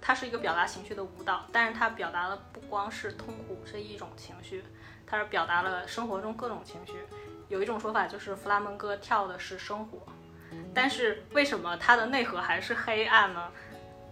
[0.00, 4.62] 它是一个表达情绪的舞蹈，但是它表达的不光是痛苦这一种情绪，
[5.06, 6.92] 它是表达了生活中各种情绪。
[7.48, 9.98] 有一种说法就是弗拉门戈跳的是生活，
[10.74, 13.48] 但是为什么它的内核还是黑暗呢？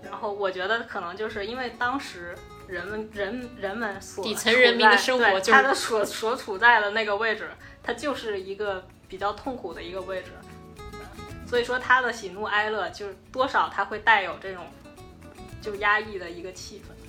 [0.03, 2.35] 然后我觉得可能就是因为当时
[2.67, 7.51] 人们人人们所底层人民的生活就是他的所所处在的那个位置，
[7.83, 10.31] 它就是一个比较痛苦的一个位置，
[11.51, 14.65] 所以说他的喜怒哀乐就是多少他会带有这种
[15.61, 17.00] 就压抑的一个气氛。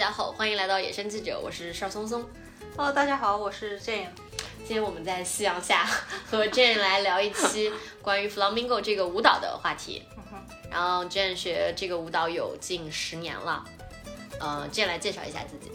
[0.00, 2.24] 家好，欢迎来到野生记者，我是邵松松。
[2.74, 4.06] Hello，大家好，我是 Jane。
[4.60, 5.84] 今天我们在夕阳下
[6.24, 7.70] 和 Jane 来聊一期
[8.00, 10.02] 关于 Flamingo 这个舞蹈的话题。
[10.70, 13.62] 然后 Jane 学这个舞蹈有近十年了，
[14.40, 15.70] 呃，Jane 来介绍一下自己。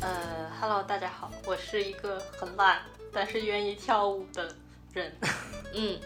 [0.00, 2.80] 呃，Hello，大家好，我是一个很懒
[3.12, 4.56] 但是愿意跳舞的
[4.94, 5.14] 人。
[5.74, 5.98] 嗯，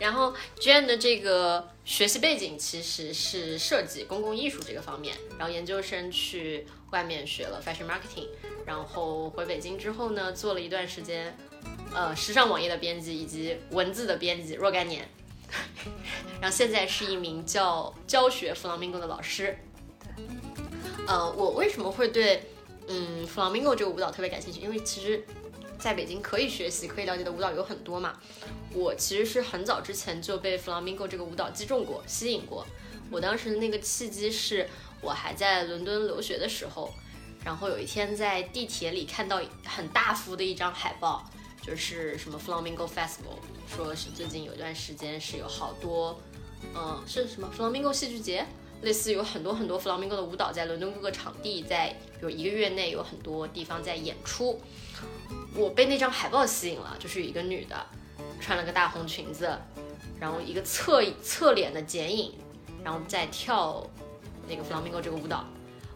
[0.00, 8.28] 然后 Jane 的这个学习背景其实是设计、公共艺术这个方面，然后研究生去外面学了 fashion marketing，
[8.64, 11.36] 然后回北京之后呢，做了一段时间，
[11.94, 15.08] 呃，时尚网页的编辑以及文字的编辑若干年，
[16.40, 19.58] 然后现在是一名教教学 flamingo 的老师。
[21.06, 22.42] 呃，我为什么会对
[22.86, 24.60] 嗯 flamingo 这个舞蹈特别感兴趣？
[24.60, 25.24] 因为其实
[25.78, 28.18] 在北京可以学习、可以了解的舞蹈有很多嘛。
[28.72, 32.66] 我其实是很早之前就被 flamingo 这个舞蹈击中过、吸引过。
[33.10, 34.68] 我当时的那个契机是
[35.00, 36.92] 我还在伦敦留学的时候，
[37.44, 41.24] 然后有一天在地铁里看到很大幅的一张海报，
[41.62, 43.38] 就是什么 flamingo festival，
[43.74, 46.20] 说是最近有一段时间是有好多，
[46.74, 48.44] 嗯，是什么 flamingo 戏剧节，
[48.82, 54.60] 类似有很多很多 flamingo 的舞蹈在伦敦各个场地在，比如一个月内有很多地方在演出。
[55.58, 57.76] 我被那张海报吸引了，就是一个女的。
[58.40, 59.50] 穿了个大红裙子，
[60.20, 62.32] 然后一个侧侧脸的剪影，
[62.84, 63.84] 然后再跳
[64.48, 65.44] 那个 flamingo 这个舞蹈。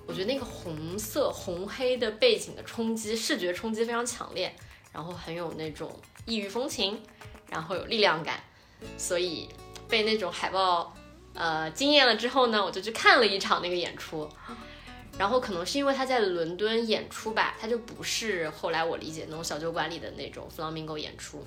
[0.06, 4.52] 我觉得那个红色红黑的背景的冲击，视觉冲击非常强烈，
[4.92, 5.96] 然后很有那种
[6.26, 7.00] 异域风情，
[7.48, 8.42] 然后有力量感，
[8.98, 9.48] 所以
[9.88, 10.92] 被那种海报
[11.34, 14.28] 呃惊艳了之后呢，我就去看了一场那个演出。
[15.22, 21.44] 然后可能是因为他在伦敦演出吧，他就不是后来我理解那种小酒馆里的那种 flamingo 演出。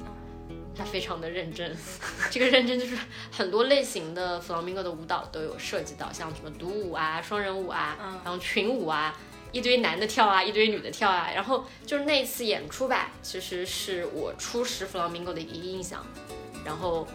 [0.74, 1.76] 他非常的认真，
[2.32, 2.98] 这个认真就是
[3.34, 9.14] 很多类型的 flamingo 的舞蹈都有涉及到，像什么独舞啊、双人舞啊，嗯然后群舞啊，
[9.52, 16.02] 一堆男的跳啊，一堆女的跳啊，然后就是那次演出吧，其实是我初识 flamingo 的一个印象，
[16.64, 17.06] 然后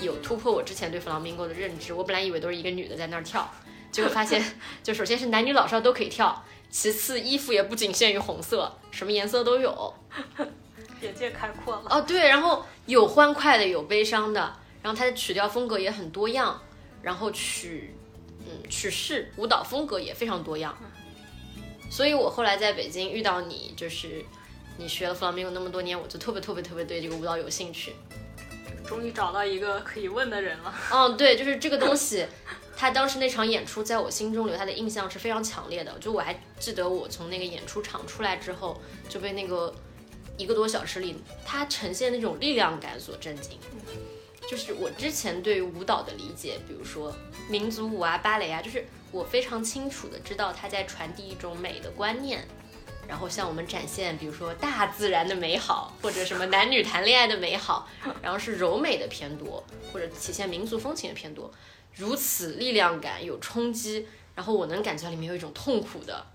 [0.00, 3.46] 有突破我之前对 flamingo 的认知，我本来以为都是一个女的在那儿跳，
[3.90, 4.42] 结果发现
[4.82, 9.94] 就首先是男女老少都可以跳，其次衣服也不仅限于红色，什么颜色都有。
[11.00, 11.82] 眼界开阔了。
[11.88, 14.40] 哦，对，然后有欢快的，有悲伤的，
[14.82, 16.60] 然后它的曲调风格也很多样，
[17.02, 17.94] 然后曲，
[18.40, 20.76] 嗯，曲式舞蹈风格也非常多样。
[21.90, 24.24] 所以我后来在北京遇到你，就是
[24.76, 27.94] 你学了 flamingo 那么多年，我就特别特别特别对这个舞蹈有兴趣。
[28.86, 30.74] 终于找到一个可以问的人了。
[30.92, 32.26] 嗯，对，就是这个东西，
[32.80, 35.98] 他当时那场演出在我心中留下的印象是非常强烈的。
[35.98, 39.74] 就我还记得我从那个演出场出来之后，就被那个。
[40.38, 41.14] 一个多小时里，
[41.44, 43.58] 他呈现那种力量感所震惊。
[44.48, 47.14] 就是我之前对于舞蹈的理解，比如说
[47.46, 52.48] 民族舞啊、芭蕾啊，就是我非常清楚的知道他在传递一种美的观念，
[53.06, 57.86] 然后向我们展现，比如说大自然的美好，或者什么男女谈恋爱的美好，
[58.22, 59.62] 然后是柔美的偏多，
[59.92, 61.52] 或者体现民族风情的偏多。
[61.94, 66.26] 如此力量感有冲击，然后我能感觉到里面有一种痛苦的。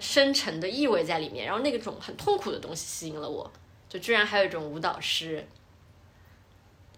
[0.00, 3.52] 深沉的意味在里面，然后那个种很痛苦的东西吸引了我，
[3.90, 5.46] 就居然还有一种舞蹈是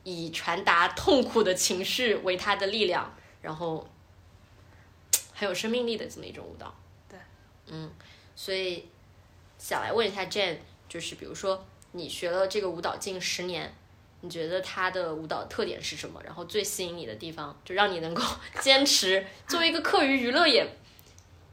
[0.04, 3.86] 以传达痛苦的情绪为它的力量，然后
[5.34, 6.72] 很有生命力的这么一种舞蹈。
[7.08, 7.18] 对，
[7.66, 7.90] 嗯，
[8.36, 8.88] 所以
[9.58, 10.58] 想来问一下 Jane，
[10.88, 13.74] 就是比如说你学了这个舞蹈近十年，
[14.24, 16.20] 你觉得他的舞蹈特点是什么？
[16.24, 18.22] 然后最吸引你的地方，就让你能够
[18.60, 20.66] 坚持作为一个课余娱乐也。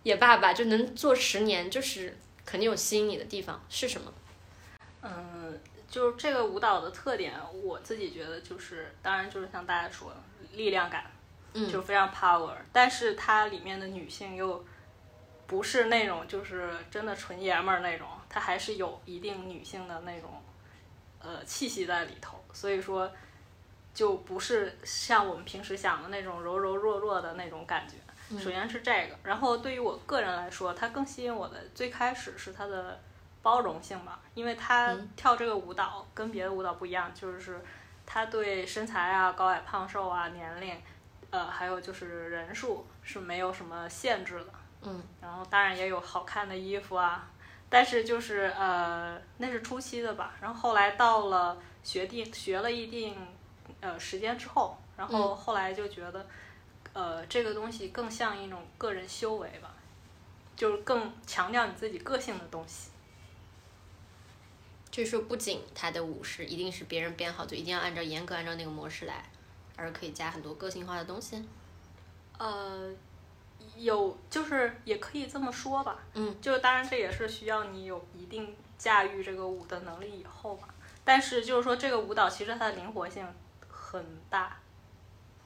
[0.04, 4.12] 也罢吧，就能做十年，就是肯定有吸引你的地方是什么？
[5.04, 10.16] 嗯，就是这个舞蹈的特点，我自己觉得就是，当然就是像大家说的
[10.54, 11.06] 力量感，
[11.54, 14.66] 嗯就非常 power，但是它里面的女性又
[15.46, 20.42] 不是那种就是真的纯爷们儿那种，她还是有一定女性的那种
[21.24, 23.12] 呃气息在里头，所以说
[23.94, 27.96] 就不是像我们平时想的那种柔柔弱弱的那种感觉。
[28.40, 32.98] 首先是这个，然后对于我个人来说，它更吸引我的最开始是它的
[33.42, 37.60] 包容性吧，因为它跳这个舞蹈跟别的舞蹈不一样，就是
[38.06, 40.82] 它对身材啊、高矮胖瘦啊、年龄，
[41.30, 44.54] 呃，还有就是人数是没有什么限制的。
[44.84, 47.28] 嗯，然后当然也有好看的衣服啊，
[47.72, 50.36] 但是就是呃，那是初期的吧。
[50.42, 53.16] 然后后来到了学定学了一定
[53.80, 56.28] 呃时间之后，然后后来就觉得，
[56.92, 59.74] 呃，这个东西更像一种个人修为吧，
[60.56, 62.92] 就是更强调你自己个性的东西。
[64.92, 69.24] 就是说，不仅他的舞是一定是别人编好，就一定要按照严格按照那个模式来，
[69.78, 71.42] 而可以加很多个性化的东西。
[72.38, 72.92] 呃，
[73.78, 80.68] 有就是也可以这么说吧，嗯，就当然这也是需要你有一定驾驭这个舞的能力以后吧。
[81.04, 83.26] 但是就是说这个舞蹈其实它的灵活性
[83.68, 84.58] 很大，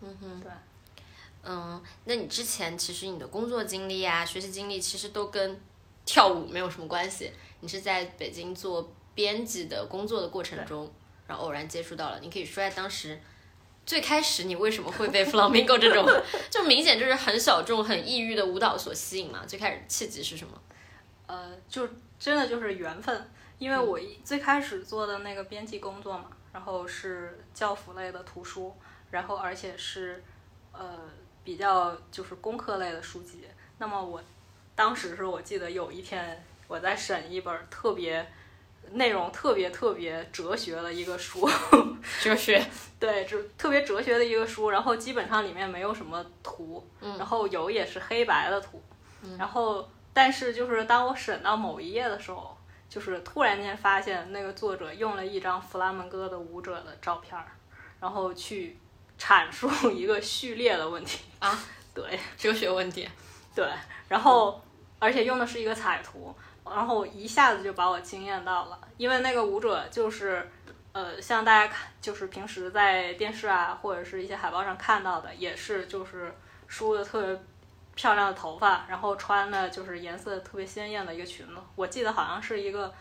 [0.02, 0.52] 嗯哼，对。
[1.48, 5.62] 嗯，那你之前其实你的工作经历啊、学习经历其实都跟
[6.04, 7.32] 跳舞没有什么关系。
[7.60, 10.92] 你是在北京做编辑的工作的过程中，
[11.28, 12.20] 然后偶然接触到了。
[12.20, 13.22] 你可以说一下当时
[13.86, 16.06] 最开始你为什么会被 flamenco 这种
[16.50, 19.44] 就明显就是很小众、很异域的舞蹈所吸引嘛？
[19.46, 20.60] 最开始契机是什么？
[21.28, 21.88] 呃，就
[22.20, 28.76] 真的就是缘分，因为我一最开始做的那个编辑工作嘛，然后是教辅类的图书，
[29.12, 30.24] 然后而且是
[30.72, 31.00] 呃
[31.44, 33.46] 比较就是工科类的书籍。
[33.78, 34.24] 那么我
[34.76, 38.26] 当时是我记得有一天我在审一本特别
[38.94, 41.50] 内容特别特别哲学的一个书，
[42.22, 42.66] 哲学。
[43.00, 48.82] 对，就特别哲学的一个书，然后基本上里面没有什么图，然后有也是黑白的图，
[49.38, 52.58] 然后但是就是当我审到某一页的时候，
[52.90, 57.46] 就是突然间发现那个作者用了一张弗拉门戈的舞者的照片儿，
[58.00, 58.78] 然后去
[59.20, 61.60] 阐述一个序列的问题啊，
[61.94, 63.08] 对哲学问题。
[63.54, 63.70] 对，
[64.08, 64.62] 然后
[65.00, 66.34] 而且用的是一个彩图，
[66.66, 70.50] 然后一下子就把我惊艳到了，因为那个舞者就是。
[70.96, 76.34] 呃，像大家看，就是平时在电视啊，或者是一些海报上看到的，也是就是
[76.68, 77.38] 梳的特别
[77.96, 81.52] 漂亮的头发，然后穿的就是颜色特别鲜艳的一个裙子。
[81.76, 82.94] 我记得好像是一个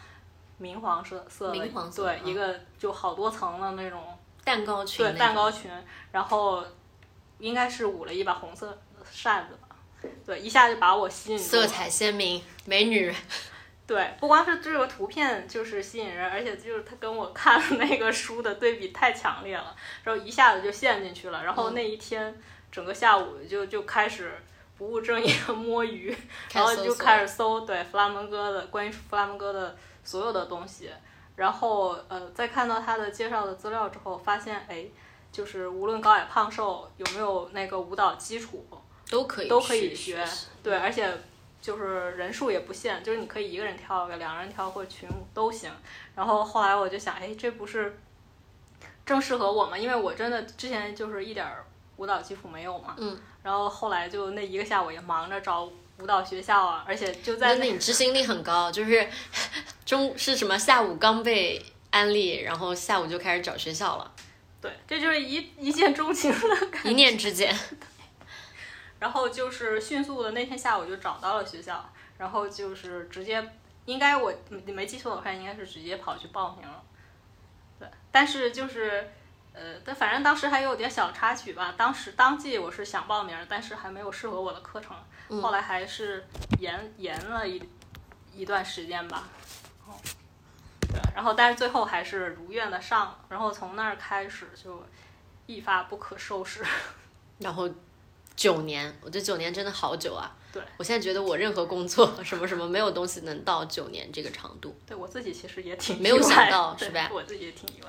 [0.58, 4.02] 明黄色色的，明黄色对，嗯一个就好多层的那种，
[4.43, 5.70] 蛋糕裙对，蛋糕裙，
[6.11, 6.64] 然后
[7.38, 8.76] 应该是舞了一把红色
[9.08, 9.76] 扇子吧，
[10.26, 11.38] 对，一下就把我吸引。
[11.38, 13.14] 色彩鲜明，美女。
[13.87, 21.45] 对，不光是这个图片就是吸引人，而且就是他跟我看的那个书的对比太强烈了，然后一下子就陷进去了。
[21.45, 22.35] 然后那一天
[22.73, 24.33] 整个下午就就开始
[24.79, 26.17] 不务正业地摸鱼，
[26.53, 30.91] 然后就开始搜对弗拉门戈的关于弗拉门戈的所有的东西。
[31.37, 34.87] 然后呃，在看到他的介绍的资料之后，发现哎，
[35.33, 38.65] 就是无论高矮胖瘦有没有那个舞蹈基础，
[39.11, 40.25] 都可以都可以学
[40.63, 41.13] 对，而且
[41.64, 45.70] 就是人数也不限，就是你可以一个人跳个、两个人跳或者群舞都行。
[46.14, 47.99] 然后后来我就想，哎，这不是
[49.06, 49.78] 正适合我吗？
[49.78, 51.64] 因为我真的之前就是一点儿
[51.97, 52.94] 舞蹈基础没有嘛。
[52.99, 53.18] 嗯。
[53.42, 55.64] 然后后来就那一个下午也忙着找
[55.99, 59.09] 舞蹈学校啊，而且就在那你执行力很高，就是
[59.87, 64.12] 中是什么下午刚被安利，然后下午就开始找学校了，
[64.61, 66.90] 对，这就是一一见钟情的感觉。
[66.90, 67.59] 一念之间。
[69.04, 71.84] 然后就是迅速的那天下午就找到了学校，
[72.16, 73.52] 然后就是直接，
[73.84, 76.82] 应该我没没记错的话，应该是直接跑去报名了。
[77.78, 79.11] 对，但是就是，
[79.52, 81.75] 呃，但反正当时还有点小插曲吧。
[81.76, 84.96] 当时当季我是想报名，但是还没有适合我的课程，
[85.42, 86.26] 后来还是
[86.58, 87.62] 延延了一
[88.32, 89.28] 一段时间吧。
[89.87, 89.92] 哦，
[90.80, 94.82] 对，然后但是最后还是如愿的上了，然后从那儿开始就
[95.44, 96.64] 一发不可收拾。
[97.40, 97.68] 然后
[98.37, 100.37] 九年，我觉得九年真的好久啊。
[100.53, 104.76] 对，我现在觉得我任何工作什么什么没有东西能到九年这个长度。
[104.87, 107.88] 对我自己其实也挺没有想到是吧我自己也挺意外。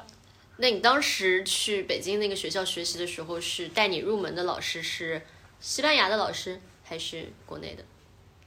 [0.57, 5.21] 那你当时去北京那个学校学习的时候，是带你入门的老师是
[5.59, 7.83] 西班牙的老师还是国内的？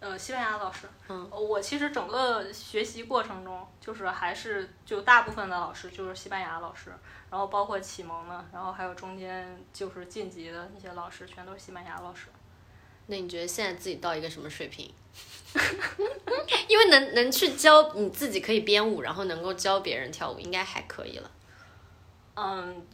[0.00, 6.92] 呃，西班牙老师，嗯，我其实整个学习过程中，就是还是就大部分的老师就是西班牙老师，
[7.30, 12.28] 然后包括启蒙的，然后还有中间就是晋级的那些老师，全都是西班牙老师。
[13.06, 14.92] 那你觉得现在自己到一个什么水平？
[16.68, 21.30] 因为能能去教你自己可以编舞，然后能够教别人跳舞，应该还可以了。
[22.34, 22.86] 嗯，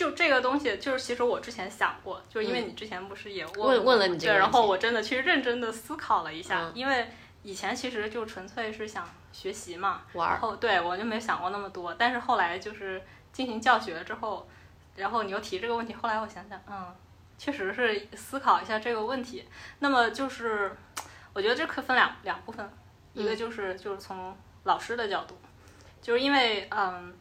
[0.00, 4.18] 就这个东西，就是其实我之前想过，就是因为你之前不是也问问问了你？
[4.18, 6.72] 这个对，然后我真的去认真的思考了一下，嗯。
[6.74, 7.06] 因为
[7.42, 14.48] 以前其实就纯粹是想学习嘛，然后对我就没想过那么多，但是后来就是进行教学之后，
[14.96, 16.94] 然后你又提这个问题，后来我想想，嗯，
[17.36, 19.46] 确实是思考一下这个问题。
[19.80, 20.74] 那么就是，
[21.34, 22.66] 我觉得这可分两两部分，
[23.12, 25.36] 一个就是就是从老师的角度，
[26.00, 27.12] 就是因为嗯，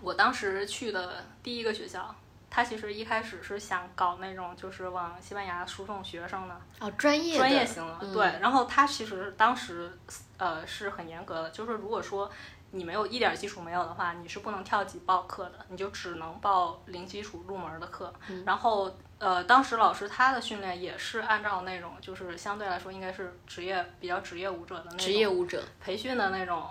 [0.00, 2.14] 我当时去的第一个学校。
[2.52, 8.26] 他其实一开始是想搞那种，就是往西班牙输送学生的，哦，专业专业型的，嗯对。
[8.40, 9.96] 然后他其实当时
[10.36, 12.28] 呃是很严格的，就是如果说
[12.72, 18.12] 你没有一点基础没有的话，你是不能跳级报课的，你就只能报零基础入门的课。
[18.26, 26.66] 嗯然后呃，当时老师他的训练也是按照那种就是相对来说应该是职业比较职业舞者的那种职业舞者，培训的那种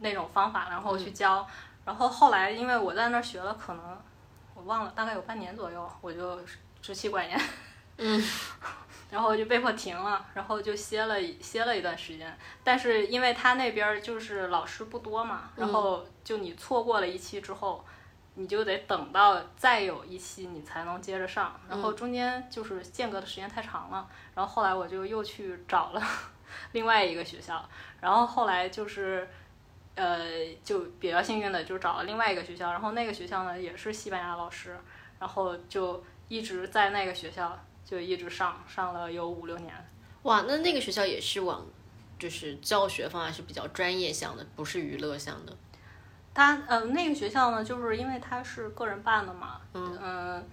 [0.00, 1.46] 那种方法，然后嗯去教。
[1.84, 3.98] 然后后来因为我在那儿学了，可能
[4.54, 6.38] 我忘了，大概有半年左右，我就
[6.80, 7.40] 支气管炎。
[7.96, 8.22] 嗯。
[9.10, 12.38] 然后就被迫停了，然后就歇了一歇了一段时间。
[12.62, 17.84] 但是因为他那边就是老师不多嘛，然后就你错过了一期之后，
[18.34, 24.08] 你就得等到再有一期你才能接着上，然后中间就是间隔的时间太长了。
[24.36, 26.00] 然后后来我就又去找了
[26.70, 27.68] 另外一个学校，
[28.00, 29.28] 然后后来就是。
[29.94, 34.78] 呃，就比较幸运的就找了另外一个学校，然后那个学校呢也是西班牙老师，
[35.18, 39.74] 然后就一直在那个学校就一直上，上了有五六年。
[40.22, 41.66] 哇，那那个学校也是往
[42.18, 45.56] 就是教学方面是比较专业向的，不是娱乐向的。
[46.32, 50.48] 他呃那个学校呢，就是因为他是个人办的嘛，嗯、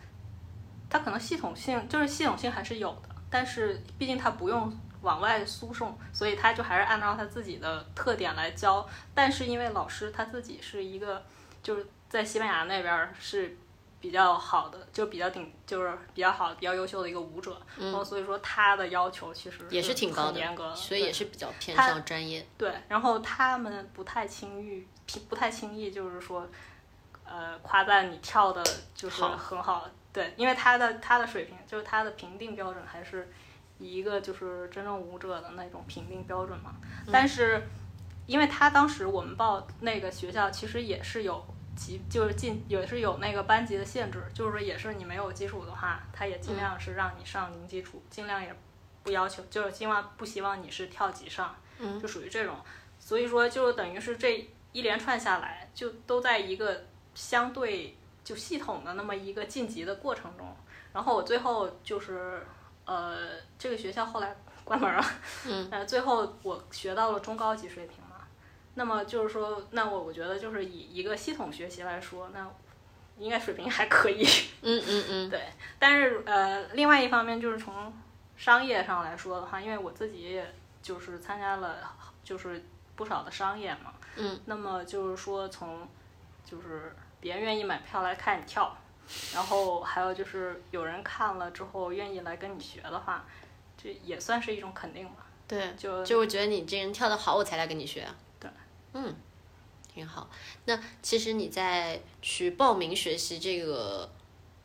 [0.90, 4.72] 他可能系统性就是系统性还是有的，但是毕竟他不用
[5.08, 8.86] 往外输送，所以他就还是按照他自己的特点来教。
[9.16, 11.24] 但是因为老师他自己是一个
[11.64, 13.58] 就是在西班牙那边儿是
[14.02, 22.46] 比较好的，就比较顶就是比较好、比较优秀的一个舞者，然后所以说他的要求其实也是挺高的严格，所以也是比较偏向专业。
[22.58, 24.86] 对，然后他们不太轻易，
[25.30, 26.46] 不太轻易，就是说，
[27.24, 28.62] 呃，夸赞你跳的
[28.94, 33.32] 就是好很好，对，因为他的他的水平，就是他的评定标准还是
[33.80, 36.76] 以一个就是真正舞者的那种评定标准嘛。
[37.12, 37.62] 但是，
[38.26, 41.44] 因为他当时我们报那个学校，其实也是有
[41.76, 48.56] 级，就是进也是有那个班级的限制，就是说也是你没有基础的话，他也尽量是让你上零基础，尽量也
[49.04, 51.56] 不要求，就是希望不希望你是跳级上。
[51.80, 52.56] 嗯就属于这种，
[53.00, 60.58] 所以说就等于是这一连串下来，就都在一个相对就系统的那么一个晋级的过程中，
[60.92, 62.44] 然后我最后就是
[62.88, 63.16] 呃
[63.60, 65.04] 这个学校后来关门了，
[65.46, 68.26] 嗯， 呃最后我学到了中高级水平嘛，
[68.74, 72.50] 那么就是说，那我我觉得就是以一个系统学习来说，那
[73.20, 74.26] 应该水平还可以，
[74.62, 75.42] 嗯嗯嗯， 对，
[75.80, 77.94] 但是呃，另外一方面就是从
[78.36, 81.78] 商业上来说的话，因为我自己也就是参加了
[82.24, 82.64] 就是
[82.96, 85.88] 不少的商业嘛，嗯，那么就是说从
[86.46, 88.78] 就是别人愿意买票来看你跳，
[89.34, 93.26] 然后还有就是有人看了之后愿意来跟你学的话，
[93.82, 95.26] 这也算是一种肯定吧。
[95.48, 98.16] 对，就就我觉得你这人跳得好，我才来跟你学啊。
[98.40, 98.52] 对，
[98.94, 99.16] 嗯，
[99.94, 100.30] 挺好。
[100.66, 104.12] 那其实你在去报名学习这个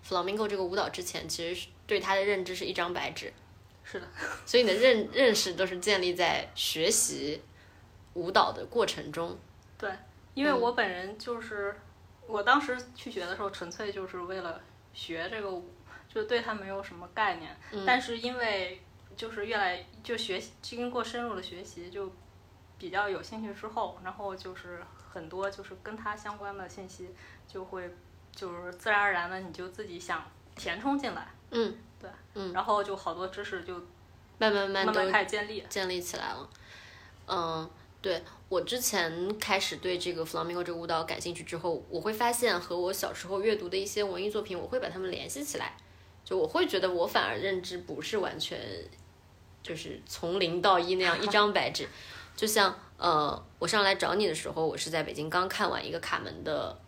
[0.04, 3.32] flamingo 这个舞蹈之前，其实是对它的认知是一张白纸，
[3.84, 4.08] 是的，
[4.44, 7.40] 所以你的认认识都是建立在学习
[8.14, 9.38] 舞蹈的过程中。
[9.78, 9.90] 对，
[10.34, 11.76] 因为我本人就是、
[12.26, 14.60] 我当时去学的时候，纯粹就是为了
[14.92, 15.72] 学这个舞，
[16.08, 17.56] 就对它没有什么概念。
[17.86, 18.82] 但是因为
[19.16, 22.12] 就是越来就学习，经过深入的学习，就
[22.78, 27.14] 比较有兴趣之后，然后就是很多就是跟它相关的信息
[27.46, 27.94] 就会
[28.34, 30.24] 就是自然而然的你就自己想
[30.56, 33.74] 填充进来，嗯，对，嗯，然后就好多知识就
[34.38, 35.64] 慢慢慢慢开始建立。
[35.68, 36.48] 建立起来了。
[37.26, 38.22] 嗯，对
[38.52, 45.75] 我之前开始对这个 flamenco 这个舞蹈感兴趣之后，我会发现和我小时候阅读的一些文艺作品，我会把它们联系起来。
[46.23, 48.61] 就我会觉得我反而认知不是完全
[49.62, 51.88] 就是从零到一那样一张白纸。
[52.37, 56.78] 就像呃，我上来找你的时候，我是在北京刚看完一个卡门的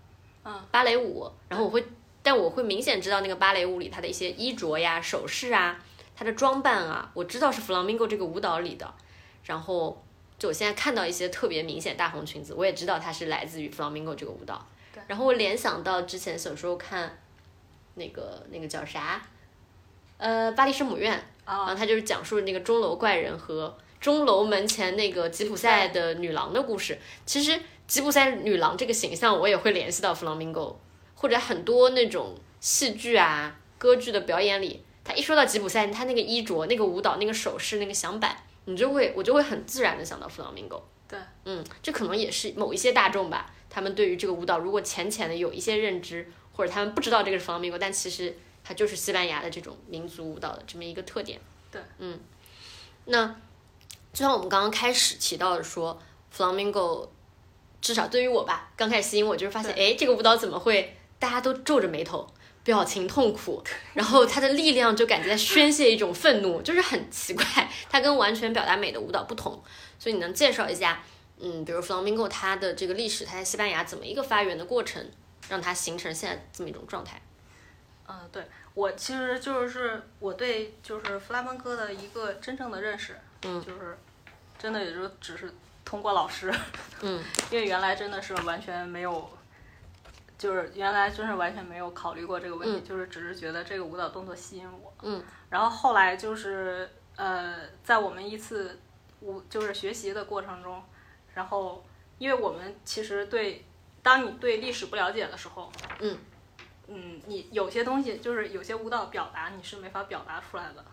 [0.44, 1.82] 嗯芭蕾舞，然后我会，
[2.22, 5.82] 但我会明显知道那个芭蕾舞里它的一些衣着呀、首饰啊、
[6.14, 8.94] 它的装扮啊，我知道是 flamenco 这个舞蹈里的。
[9.44, 10.02] 然后
[10.38, 14.66] 就我现在看到一些特别明显大红裙子，我也知道它是来自于 flamenco 这个舞蹈。
[15.06, 17.18] 然后我联想到之前小时候看
[17.94, 19.20] 那个那个叫啥，
[20.18, 21.10] 呃，巴黎圣母院
[21.44, 26.98] 然后啊，它就是讲述那个钟楼怪人和钟楼门前那个吉普赛的女郎的故事。
[27.26, 30.76] 其实吉普赛女郎这个形象，我也会联系到 flamingo，
[31.14, 38.36] 或者很多那种戏剧啊、歌剧的表演里，他一说到吉普赛，他那个衣着、那个舞蹈、那个手势、那个响板，
[38.66, 40.80] 你就会我就会很自然的想到 flamingo。
[41.06, 51.38] 对，嗯，这可能也是某一些大众吧，他们对于这个舞蹈如果浅浅的有一些认知，或者他们不知道这个是 flamingo，但其实它就是西班牙的这种民族舞蹈的这么一个特点。
[51.70, 52.18] 对，嗯，
[53.04, 53.26] 那
[54.12, 56.00] 就像我们刚刚开始提到的说
[56.34, 57.08] ，flamingo，
[57.82, 62.26] 至少对于我吧，刚开始吸引我就是发现，哎，这个舞蹈怎么会大家都皱着眉头？
[62.64, 67.44] 表情痛苦，然后他的力量就感觉在宣泄一种愤怒，就是很奇怪。
[67.90, 69.52] 它跟完全表达美的舞蹈不同，
[69.98, 71.02] 所以你能介绍一下，
[71.38, 75.06] 嗯，比如 flamingo 它的这个历史，它在西班牙怎么一个发源的过程，
[75.48, 77.20] 让它形成现在这么一种状态？
[78.08, 78.42] 嗯，对
[78.74, 83.96] 我其实就是我对就是弗拉门戈的一个真正的认识，嗯，就是
[84.58, 85.52] 真的也就只是
[85.84, 86.52] 通过老师，
[87.02, 89.30] 嗯， 因为原来真的是完全没有，
[90.36, 98.78] 就是原来真是完全没有考虑过这个问题，就是只是觉得这个舞蹈动作吸引我，嗯，然后后来就是呃，在我们一次
[99.20, 100.82] 舞就是学习的过程中，
[101.34, 101.84] 然后
[102.18, 103.64] 因为我们其实对
[104.02, 106.18] 当你对历史不了解的时候，嗯。
[106.86, 110.84] 嗯，你有些东西就是有些舞蹈表达你是没法表达出来的。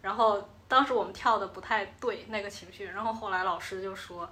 [0.00, 4.30] 然后当时我们跳的不太对那个情绪，然后后来老师就说，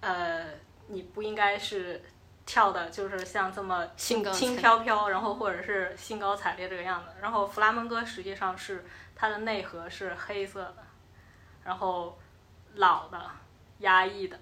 [0.00, 0.46] 呃，
[0.88, 2.02] 你不应该是
[2.46, 7.08] 跳的，就是像这么轻轻飘飘，然后或者是兴高采烈这个样子。
[7.20, 10.76] 然后弗拉门戈实际上是它的内核是黑色的，
[11.64, 12.18] 然后
[12.76, 13.20] 老的、
[13.80, 14.38] 压抑的，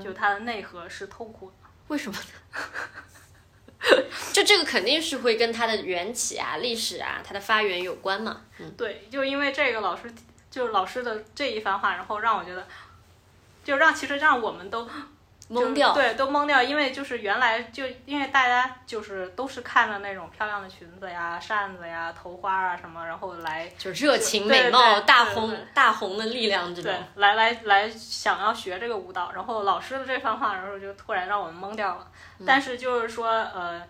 [0.00, 1.54] 就它的内核是痛苦的。
[1.88, 2.60] 为什么呢？
[4.32, 8.42] 就这个肯定是会跟它的缘起啊、历史啊、它的发源有关嘛。
[8.58, 10.12] 嗯，对，就因为这个老师，
[10.50, 12.66] 就老师的这一番话，然后让我觉得，
[13.64, 14.88] 就让其实让我们都
[15.50, 32.10] 懵掉，对，都懵掉，因为就是原来就因为大家就是都是看着那种漂亮的裙子呀、扇子呀、头花啊什么，然后来就热情美貌、大红大红的力量这种，来来来想要学这个舞蹈，然后老师的这番话，然后就突然让我们懵掉了。
[32.38, 33.82] 嗯、但是就是说，呃。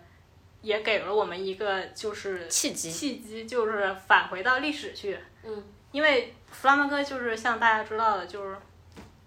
[0.63, 5.17] 也给了我们一个就是契机，契机就是返回到历史去。
[5.43, 8.57] 嗯，因为弗拉门戈就是像大家知道的，就是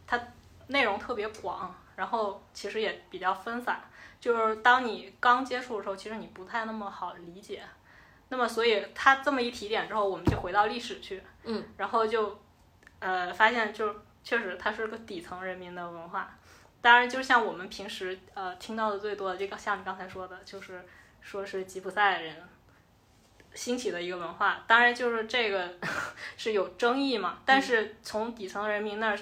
[0.09, 0.21] 它
[0.67, 3.81] 内容特别广，然后其实也比较分散。
[4.19, 7.63] 就是当你刚接触的时候，其实你不太那么好理解。
[8.31, 11.23] 那么，所以他这么一提点之后，我们就回到历史去。
[11.45, 12.41] 嗯，然后就
[12.99, 16.37] 呃发现，就确实它是个底层人民的文化。
[16.81, 20.83] 当然，就像我们平时呃听到的最多的，这个像你刚才说的，就是。
[21.23, 22.35] 说是吉普赛人
[23.55, 25.71] 兴起的一个文化，当然就是这个
[26.39, 27.41] 是有争议嘛。
[27.45, 29.19] 但是从底层人民那儿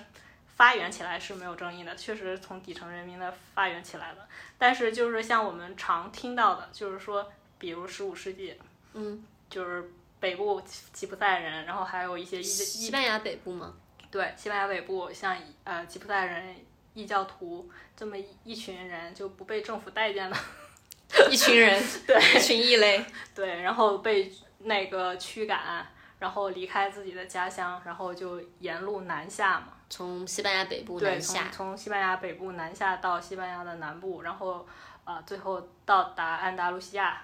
[0.59, 4.29] 发源起来是没有争议的，确实从底层人民的发源起来的。
[4.59, 8.59] 但是就是像我们常听到的，就是说，比如十五世纪，
[8.93, 10.61] 嗯，就是北部
[10.93, 13.73] 吉普赛人，然后还有一些西班牙北部吗？
[14.11, 16.57] 对，西班牙北部像呃吉普赛人、
[16.93, 20.37] 异教徒这么一群人就不被政府待见的。
[21.31, 23.03] 一群人， 对，一群异类，
[23.35, 25.87] 对，然后被那个驱赶，
[26.19, 34.67] 然后离开自己的家乡，然后就沿路南下嘛，从西班牙北部南下，从从西班牙北部南下到西班牙的南部，然后
[35.05, 37.23] 呃，最后到达安达卢西亚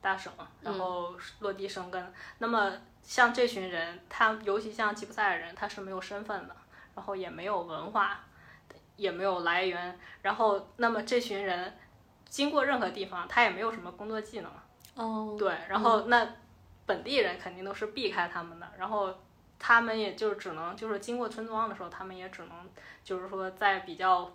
[0.00, 2.02] 大省，然后落地生根。
[2.02, 2.72] 嗯、那么
[3.02, 6.56] 像这群人，他尤其像吉普赛人，他是没有身份的，
[6.94, 8.20] 然后也没有文化，
[8.96, 11.76] 也没有来源，然后那么这群人。
[12.24, 14.50] 经过任何地方，他也没有什么工作技能。
[14.94, 16.26] 哦，对，然后那
[16.86, 19.14] 本地人肯定都是避开他们的，然后
[19.64, 22.50] 他们也就只能就是经过村庄的时候，他们也只能
[23.04, 24.34] 就是说在比较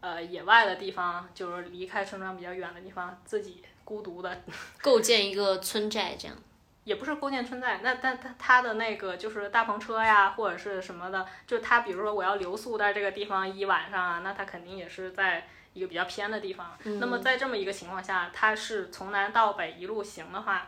[0.00, 4.42] 呃野外的地方，就是离开村庄比较远的地方，自己孤独的
[4.82, 6.36] 构建一个村寨，这样。
[6.82, 15.46] 也不是构建村寨，那但他他的那个就是大篷车呀，或者是什么的，就他比如说我要留宿在这个地方一晚上啊，那他肯定也是在。
[15.76, 20.66] 一个比较偏的地方，那么在这么一个情况下，他是从南到北一路行的话，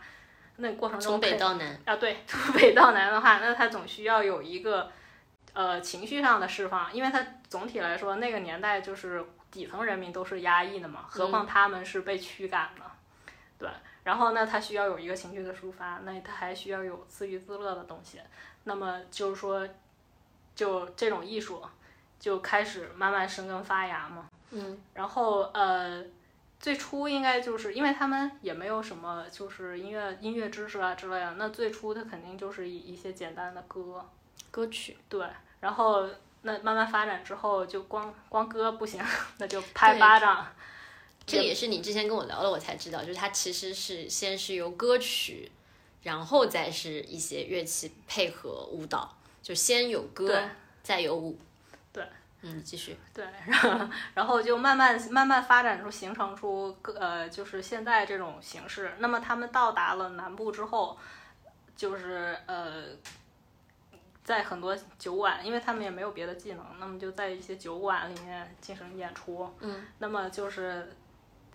[0.61, 4.90] 那过程中从北到南啊，对，从北到南的话，那他总需要有一个
[5.53, 12.83] 呃情绪上的释放，因为他总体来说那个年代就是底层人民都是压抑的嘛，何况他们是被驱赶的，
[13.57, 13.68] 对，
[14.03, 18.21] 然后呢，他需要有一个情绪的抒发，那他还需要有自娱自乐的东西，
[18.64, 19.66] 那么就是说，
[20.57, 21.62] 就这种艺术
[22.18, 24.29] 就开始慢慢生根发芽嘛。
[24.51, 26.03] 嗯，然后呃，
[26.61, 34.05] 最初应该就是因为他们也没有什么就是音乐音乐知识啊之类的，那最初它肯定就是一一些简单的歌，
[34.51, 34.97] 歌曲。
[35.09, 35.25] 对，
[35.61, 36.09] 然后
[36.42, 39.01] 那慢慢发展之后，就光光歌不行，
[39.38, 40.47] 那就拍巴掌。
[41.25, 45.53] 这个也是你之前跟我聊了，我才知道，就是它其实是先是由歌曲，
[46.03, 50.49] 然后再是一些乐器配合舞蹈，就先有歌对，
[50.83, 51.38] 再有舞。
[51.92, 52.03] 对，
[52.42, 52.96] 嗯，继续。
[53.12, 58.94] 对，然后然后就慢慢慢慢发展出形成出各呃，就是现在这种形式。
[58.98, 60.96] 那么他们到达了南部之后，
[61.74, 62.85] 就是呃，
[64.22, 69.53] 在很多酒馆，因为他们也没有别的技能，那么就在一些酒馆里面进行演出。
[69.61, 70.96] 嗯，那么就是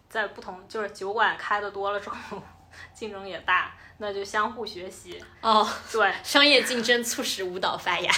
[0.09, 2.43] 在不同就是酒馆开的多了之后，
[2.93, 5.23] 竞争也大，那就相互学习。
[5.41, 8.11] 哦，对，商业竞争促使舞蹈发芽。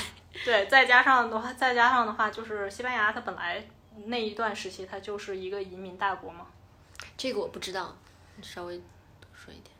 [0.43, 3.65] 对，再加上的话，再加上的话，就是西班牙，它本来
[4.05, 6.47] 那一段时期，它就是一个移民大国嘛。
[7.15, 7.95] 这个我不知道，
[8.41, 9.73] 稍微多说一点。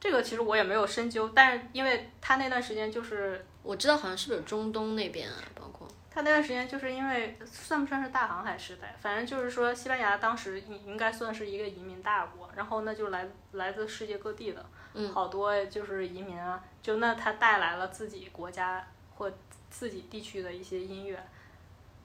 [0.00, 18.84] 这个其实我也没有深究，但是因为它那段时间就是我知道好像是不是中东那边啊，包括它那段时间就是因为算不算是大航海时代，反正就是说西班牙当时应应该算是一个移民大国，然后那就来来自世界各地的，嗯好多就是移民啊，就那他带来了自己国家
[19.14, 19.32] 或
[19.72, 21.18] 自己地区的一些音乐，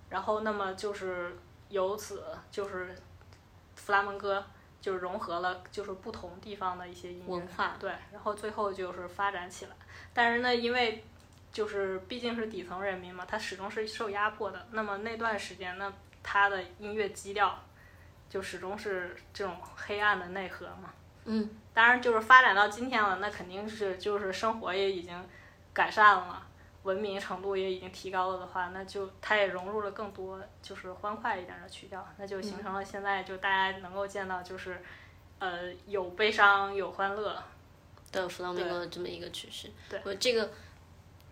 [0.09, 2.95] 然后那么就是由此就是
[3.75, 4.41] 弗拉门戈
[4.79, 7.75] 就融合了就是不同地方的一些音乐文化。
[7.77, 9.75] 对，然后最后就是发展起来。
[10.13, 11.03] 但是呢，因为
[11.51, 14.65] 就是毕竟是底层人民嘛，他始终是受压迫的。
[14.71, 17.59] 那么那段时间呢，他的音乐基调
[18.29, 20.93] 就始终是这种黑暗的内核嘛。
[21.25, 25.27] 嗯，当然就是发展到今天了，那肯定是就是生活也已经
[25.73, 26.46] 改善了嘛，
[26.87, 34.81] 文明程度也已经提高了的话，那就它也融入了更多就是欢快一点的曲调，那就形成了现在就大家能够见到就是，
[35.37, 37.43] 呃，有悲伤有欢乐，
[38.13, 39.69] 的弗朗明哥的这么一个趋势。
[39.89, 40.49] 对我这个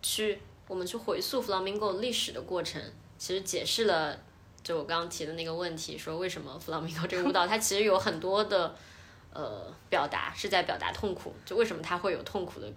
[0.02, 2.82] 去我们去回溯弗朗明哥历史的过程，
[3.18, 4.20] 其实解释了
[4.62, 8.76] 就我刚刚提的那个问题，说为什么弗朗明哥这个舞蹈它其实有很多的
[9.32, 12.70] 呃表达是在表达痛苦，就为什么它会有痛苦的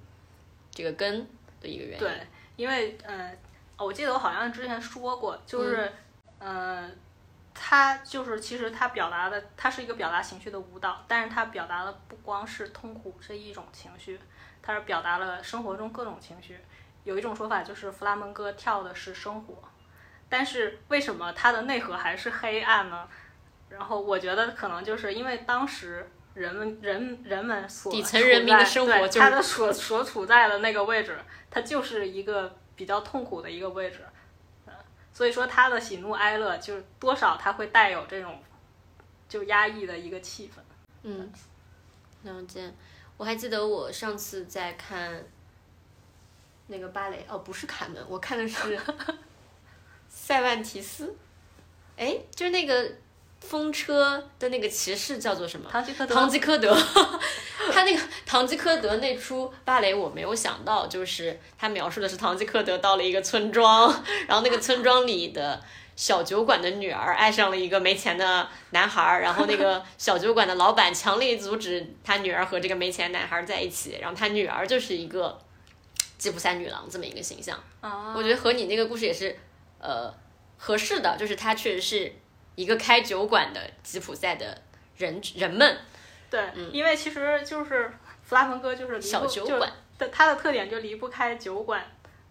[0.70, 1.26] 这个根
[1.60, 1.98] 的一个原因。
[1.98, 2.26] 对，
[2.58, 3.30] 因为呃，
[3.76, 5.92] 哦我记得我好像之前说过，就是，
[6.40, 6.90] 呃，
[7.54, 14.18] 它就是其实它表达的，它是一个表达情绪的舞蹈，但是它表达的不光是痛苦这一种情绪，
[14.60, 16.58] 它是表达了生活中各种情绪。
[17.04, 19.54] 有一种说法就是弗拉门戈跳的是生活，
[20.28, 23.08] 但是为什么它的内核还是黑暗呢？
[23.68, 31.18] 然后我觉得可能就是因为当时人们人人们所底层人民的生活就是他的所所处在的那个位置，
[31.50, 33.98] 他就是一个比较痛苦的一个位置，
[34.66, 34.72] 嗯，
[35.12, 38.40] 所以说他的喜怒哀乐就是多少他会带有这种
[39.28, 40.60] 就压抑的一个气氛。
[41.02, 41.32] 嗯，
[42.22, 42.72] 了解。
[43.16, 45.24] 我还记得我上次在看
[46.68, 48.78] 那个芭蕾，哦，不是卡门，我看的是
[50.08, 51.16] 塞万提斯。
[51.96, 52.92] 哎，就是那个
[53.40, 55.68] 风车的那个骑士叫做什么？
[55.70, 56.76] 唐吉诃德，唐吉诃德，
[57.72, 63.88] 他那个唐吉诃德那出芭蕾，我没有想到，就是他描述的是唐吉诃德到了一个村庄，
[64.26, 65.62] 然后那个村庄里的
[65.96, 75.38] 小酒馆的女儿爱上了一个没钱的男孩儿，然后那个小酒馆的老板强力阻止他女儿和这个没钱男孩儿在一起，然后他女儿就是一个
[76.18, 77.58] 吉普赛女郎这么一个形象。
[77.80, 79.34] 啊，我觉得和你那个故事也是，
[79.78, 80.12] 呃，
[80.58, 82.12] 合适的，就是他确实是
[82.58, 84.60] 一个开酒馆的吉普赛的
[84.96, 85.78] 人人们。
[86.28, 87.88] 对，因为其实就是
[88.24, 91.80] 弗拉门戈就是离小酒馆的它的特点就离不开酒馆，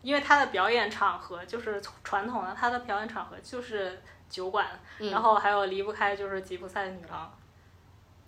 [0.02, 4.68] 因为它的表演场合就是传统的，它的表演场合就是酒馆，
[5.00, 7.34] 嗯然后还有离不开就是吉普赛的女郎。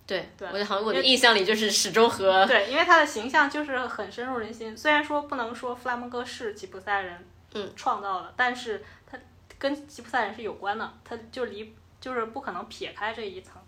[0.06, 4.74] 对，对我好像我的印象里就是始终和对，因为他的形象就是很深入人心。
[4.74, 9.16] 虽然说不能说弗拉门戈是吉普赛人嗯创造的，但是他
[9.58, 13.60] 跟吉普赛人是有关的，他就离就是不可能撇开这一层。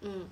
[0.00, 0.28] 嗯，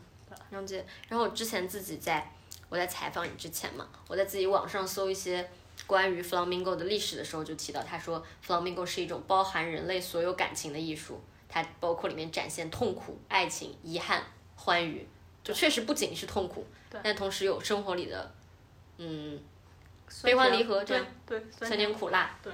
[0.51, 0.85] 了解。
[1.09, 2.31] 然后我之前自己在
[2.69, 5.49] 我在采访你之前嘛，我在自己网上搜一些
[5.87, 14.23] 关于 flamingo 的历史的时候，就提到他说 flamingo 是一种包含人类所有感情的艺术，它包括里面展现痛苦、爱情、遗憾、
[14.55, 15.07] 欢愉，
[15.43, 16.67] 就确实不仅是痛苦，
[17.03, 18.35] 但同时有生活里的
[18.99, 19.41] 嗯
[20.23, 22.39] 悲欢离合这样对对，酸甜苦辣。
[22.43, 22.53] 对。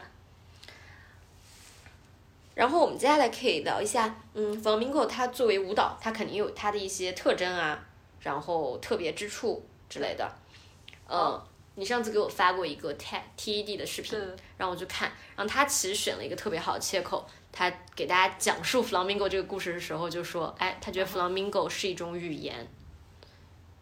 [2.54, 7.82] 然后我们接下来可以聊一下，嗯，flamingo 它作为舞蹈，它肯定有它的一些特征啊，
[8.20, 10.30] 然后特别之处之类的。
[11.06, 11.42] 呃，
[11.74, 22.66] 你上次给我发过一个 T T E D 的视频，对让我去看，然后他其实选了一个特别好的切口他给大家讲述 flamingo 这个故事的时候，就说，哎，他觉得 flamingo 是一种语言，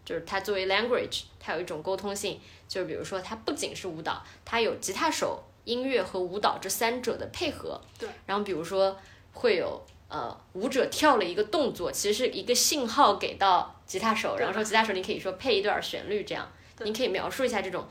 [0.04, 7.80] 就是它作为 language，它有一种沟通性，就是比如说它不仅是舞蹈，它有吉他手、音乐和舞蹈这三者的配合。
[7.98, 8.08] 对。
[8.26, 8.96] 然后比如说
[9.32, 17.86] 会有呃舞者跳了一个动作，其实是一个信号给到吉他手，然后说吉他手你可以说配一段旋律这样，你可以描述一下这种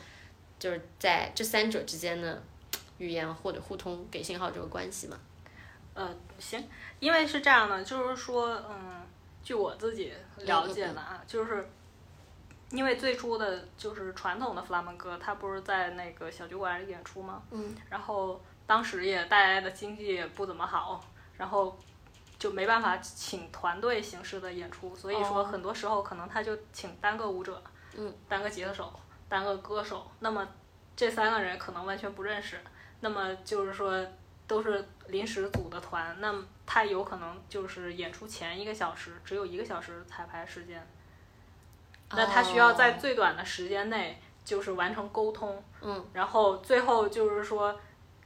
[0.59, 2.41] 就是在这三者之间的
[2.97, 5.17] 语言或者互通给信号这个关系嘛。
[5.93, 6.63] 呃，行，
[6.99, 9.01] 因为是这样的，就是说，嗯，
[9.43, 11.67] 据我自己了解的啊，就是
[12.71, 17.41] 因为最初的就是传统的弗拉门戈，他不是在那个小酒馆里演出吗？
[17.51, 17.75] 嗯。
[17.89, 21.03] 然后当时也带来的经济也不怎么好，
[21.37, 21.77] 然后
[22.37, 27.61] 就没办法请团队形式的演出，所以说很多时候可能他就请单个舞者，
[27.95, 28.91] 嗯，单个吉他手，
[29.27, 30.47] 单个歌手，那么
[30.95, 32.59] 这三个人可能完全不认识，
[32.99, 34.05] 那么就是说。
[34.49, 40.83] 都是临时组的团，那么他有可能就是演出前一个小时只有一个小时彩排时间，
[42.11, 47.79] 那他需要在最短的时间内就是完成沟通，嗯，然后最后就是说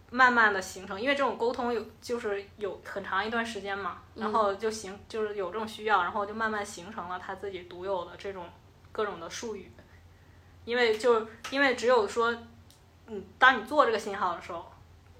[0.09, 8.45] 慢慢的形成，因为这种沟通有就是有很长一段时间嘛，然后就形就是有这种需要，然后就慢慢形成了他自己独有的这种
[8.91, 9.71] 各种的术语，
[10.65, 12.35] 因为就因为只有说，
[13.07, 14.65] 嗯，当你做这个信号的时候，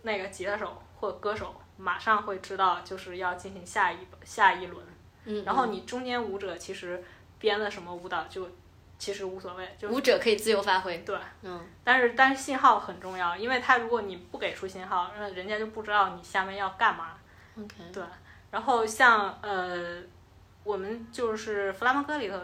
[0.04, 0.78] 那个吉他手。
[1.04, 4.82] 或歌手马上会知道，就是要进行下一下一轮，
[5.26, 7.04] 嗯，然后你中间舞者其实
[7.44, 8.50] 编的什么舞蹈就
[8.98, 17.18] 其实无所谓，就舞者可以自由发挥，对，嗯，但是但是信号很重要，因为他如果你不给出信号，那人家就不知道你下面要干嘛
[17.60, 18.02] ，OK，对，
[18.50, 20.02] 然后像呃
[20.64, 22.40] 我们就是弗拉门戈里头，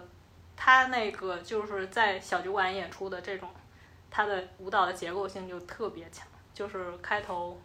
[0.58, 3.50] 他那个就是在小酒馆演出的这种，
[4.12, 7.58] 他的舞蹈的结构性就特别强，就是开头。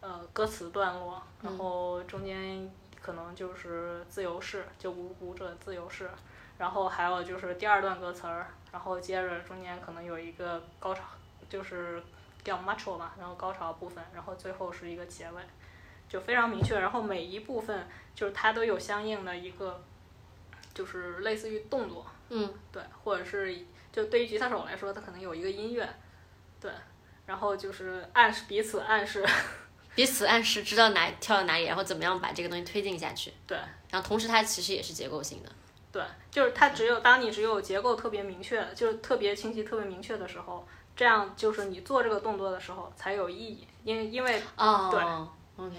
[0.00, 2.70] 呃，歌词段落，然后中间
[3.02, 6.08] 可能就是自由式，就舞舞者自由式，
[6.58, 11.02] 然后还有就是第二段歌词儿，然后接着中间可能有一个高潮，
[11.48, 12.02] 就是
[12.42, 15.42] 叫 macho 嘛，然后高潮部分，然后最后是一个结尾，
[16.08, 19.82] 就非常明确，然后每一部分就是它都有相应的一个，
[20.74, 23.56] 就是类似于动作，嗯，对，或者是
[23.92, 25.88] 就对于吉他手来说，它可能有一个音乐，
[26.60, 26.72] 对，
[27.26, 29.24] 然后就是暗示彼此暗示。
[29.94, 33.32] 彼此暗示知道哪跳到哪里，然后怎么样把这个东西推进下去。
[33.48, 33.58] 对，
[33.90, 35.50] 然后同时它其实也是结构性的。
[35.98, 43.66] 对，就是它只有当你只有结构特别明确，就是特别清晰、特别明确的时候，这样就是你做这个动作的时候才有意义。
[43.84, 45.76] 因因为哦，对，OK，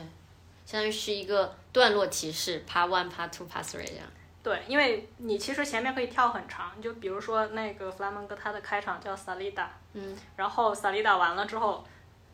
[0.66, 4.06] 相当于是一个段落提示，Part One、Part Two、Part Three 这样。
[4.44, 11.86] 对，因为你其实前面可以跳很长，就比如说那个弗拉门戈，它的开场叫 Salida，嗯，然后 Salida 完了之后。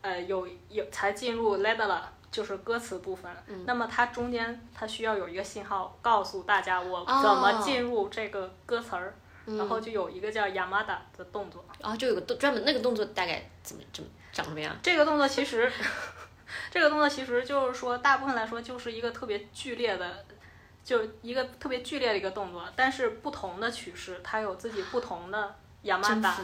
[0.02, 3.30] 呃，有有才进入 l e d e r 就是歌词部分。
[3.46, 3.64] 嗯。
[3.66, 9.14] 那么它中间它需要有一个信号告诉大家我怎么进入这个歌词儿，
[9.46, 11.64] 然后就有一个叫 Yamada 的动作。
[11.80, 14.76] 然后就有个动专门那个动作大概怎么怎么长什么样？
[14.82, 15.72] 这个动作其实，
[16.70, 20.26] 这个动作其实就是说大部分来说就是一个特别剧烈的，
[20.84, 26.34] 就一个特别剧烈的一个动作，但是不同的曲式它有自己不同的 Yamada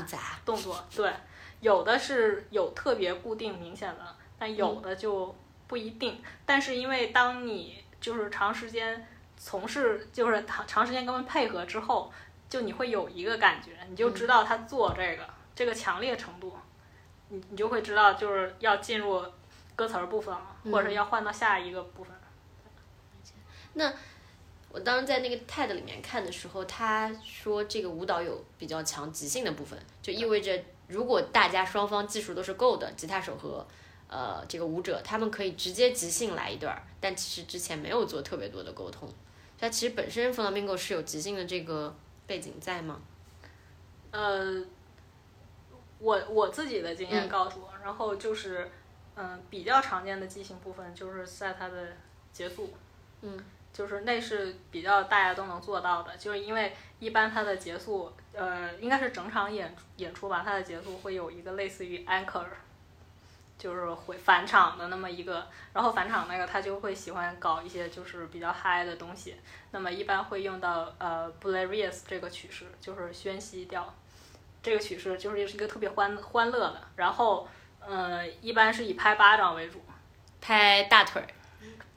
[0.47, 1.13] 动作，对。
[1.61, 4.05] 有的是有特别固定明显的，
[4.37, 5.33] 但有的就
[5.73, 6.21] 不一定。
[6.45, 9.09] 但是因为当你就是长时间
[9.39, 12.13] 从事，就是长长时间跟他们配合之后，
[12.51, 16.55] 就你会有一个感觉，你就知道他做这个这个强烈程度，
[17.31, 19.25] 你你就会知道就是要进入
[19.75, 22.13] 歌词部分了，或者是要换到下一个部分。
[23.73, 23.91] 那
[24.69, 30.63] 我当时在那个 TED 里面看的时候，他说这个舞蹈有比较强即兴的部分，就意味着。
[30.89, 33.67] 如果大家双方技术都是够的，吉他手和
[34.13, 39.09] 呃这个舞者，他们可以直接即兴来一段儿，但其实之前没有做特别多的沟通。
[39.59, 41.97] 它其实本身 Flamingo 是有即兴的这个
[42.27, 43.01] 背景在吗？
[44.11, 44.63] 呃，
[45.99, 48.71] 我我自己的经验告诉我，然后就是
[49.15, 51.89] 嗯比较常见的即兴部分就是在它的
[52.33, 52.75] 结束，
[53.23, 53.43] 嗯。
[53.73, 62.45] 就是那是比较大家都能做到的，就是因为一般它的结束，呃，应该是整场演演出吧，它的结束会有一个类似于 anchor，
[63.59, 69.37] 就是回返场的那么一个，然后返场那个他就会喜欢搞一些就是比较嗨的东西，
[69.71, 73.95] 那么一般会用到呃 b l a r i u s 这个曲式，就是宣息调，
[74.63, 77.49] 这个曲式就是也是一个特别欢欢乐的，然后
[77.81, 79.81] 呃一般是以拍巴掌为主，
[80.41, 81.25] 拍大腿。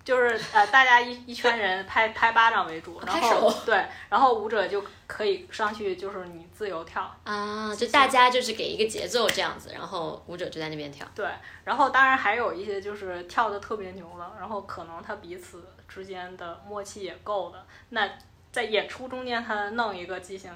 [0.06, 7.12] 就是呃，大家一一圈人拍拍巴掌为主，然后手对，然后舞者就可以上去，就是你自由跳。
[7.24, 11.08] 啊，就大家就是给一个节奏这样子，然后舞者就在那边跳。
[11.16, 11.28] 对，
[11.64, 18.08] 然后当然还有一些就是跳的特别牛的，然后可能他彼此之间的默契也够的，那
[18.52, 20.52] 在演出中间他弄一个即兴，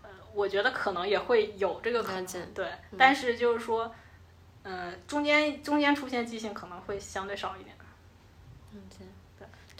[0.00, 3.94] 呃，我觉得可能也会有这个可能对，但是就是说，
[4.62, 7.76] 嗯、中间中间出现即兴可能会相对少一点。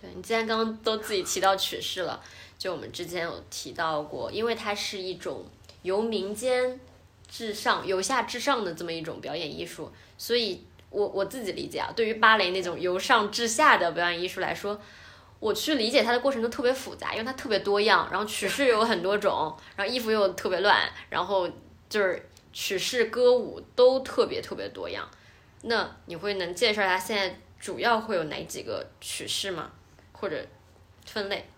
[0.00, 2.22] 对你既然刚刚都自己提到曲式了，
[2.56, 5.44] 就我们之前有提到过，因为它是一种
[5.82, 6.78] 由民间
[7.28, 14.80] 至上、由下至上的这么一种表演艺术，所以我我自己理解啊，对于芭蕾那种由上至下的表演艺术来说，
[15.40, 21.48] 我去理解它的过程都特别复杂，因为它特别多样，然后曲式有很多种，然后衣服又特别乱，然后
[21.88, 25.08] 就是曲式歌舞都特别特别多样。
[25.62, 29.70] 那你会能介绍一下现在主要会有哪几个曲式吗？
[30.20, 30.44] 或者
[31.06, 31.48] 分类？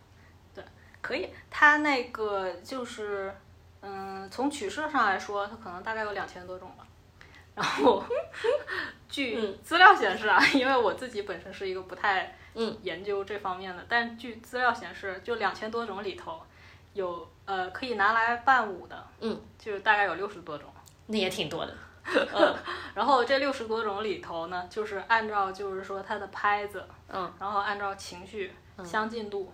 [0.54, 0.62] 对
[1.00, 3.34] 可以，它那个就是，
[3.80, 6.86] 嗯，从曲式上来说，它可能大概有两千多种吧。
[7.54, 8.02] 然后，
[9.08, 16.40] 据资料显示啊，因为我自己本身是一个不太嗯研究这方面的，但据资料显示，就两千多种里头，
[16.94, 20.72] 有呃可以拿来伴舞的，嗯，就大概有六十多种。
[21.06, 21.76] 那也挺多的。
[22.94, 28.52] 然后这六十多种里头呢，就是按照就是说它的拍子，嗯，然后按照情绪
[28.84, 29.52] 相近度，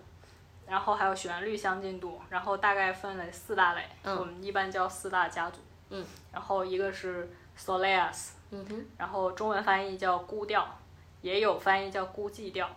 [0.67, 10.67] 然后还有旋律相近度，然后大概分为四大类，嗯我们一般叫四大家族，嗯，然后一个是 soleas，嗯哼，然后中文翻译叫孤调，
[11.21, 12.69] 也有翻译叫孤寂调，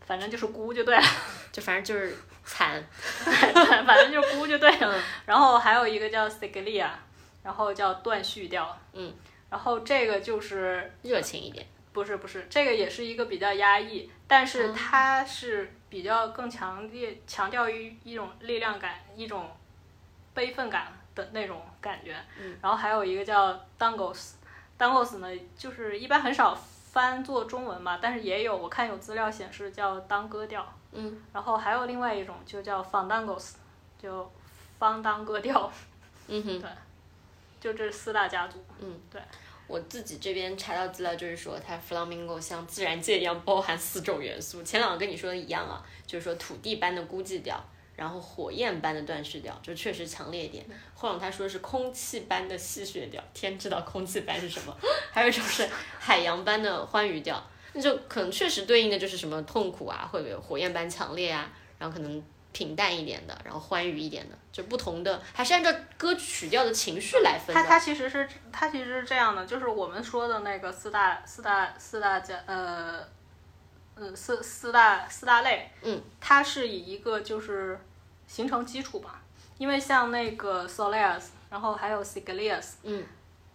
[0.00, 1.02] 反正就是孤就对了，
[1.52, 2.82] 就反正就是惨。
[3.86, 4.96] 反正就是孤就对了。
[4.98, 5.02] 嗯。
[5.26, 6.88] 然后还有一个叫 siglia，
[7.48, 9.10] 然后叫断续调，嗯，
[9.48, 11.66] 然后这个就是热情一点。
[11.94, 19.50] 不是不是，这个也是一个比较压抑，但是它是比较更强烈强调于一种力量感、一种
[20.34, 22.14] 悲愤感的那种感觉。
[22.38, 30.70] 嗯然后还有一个叫 dangos，dangos 呢，就是一般很少翻做中文嘛，但是也有，我看有资料显示叫当歌调。
[30.92, 33.54] 嗯，然后还有另外一种就叫 fandangos，
[33.98, 34.30] 就
[34.78, 35.72] 方当歌调，
[36.28, 36.62] 嗯哼，
[37.60, 38.64] 就这四大家族。
[38.80, 39.20] 嗯，对
[39.66, 44.62] 我自己这边查到资料就是说，它 flamingo 像自然界一样包含四种元素。
[44.62, 47.62] 前两个跟你说的一样啊，就是说土地般的孤寂调，
[47.94, 50.64] 然后火焰般的断续调，就确实强烈一点。
[50.94, 54.74] 后来他说是空气般的戏谑调，天知道空气般是什么。
[55.12, 55.68] 还有一种是
[55.98, 62.22] 海洋般的欢愉调，那就可能确实对应的就是什么痛苦啊，会有火焰般强烈啊，然后可能
[62.58, 67.62] 平淡一点的，然后欢愉一点的，就不同的，还是按照歌曲调的情绪来分的。
[67.62, 72.98] 它它其实是它其实是这样的，就是我们说的那个四大四大四大家呃，
[73.94, 77.78] 嗯四四大四大类，嗯，它是以一个就是
[78.26, 79.22] 形成基础吧，
[79.56, 83.04] 因为像那个 soleas，然后还有 sigilias，嗯，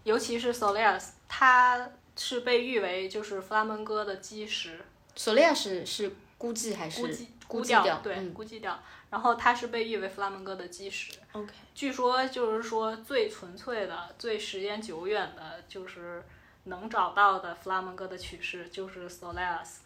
[0.03, 4.79] 尤其是 soleas，它是被誉为就是弗拉门戈的基石，
[5.13, 7.27] 索利亚是是估计还是估计
[7.59, 11.13] 估计掉对、嗯估计掉，然后它是被誉为弗拉门戈的基石。
[11.33, 16.23] OK，据说就是说最纯粹的、最时间久远的，就是
[16.65, 19.77] 能找到的弗拉门戈的曲式就是 soleas，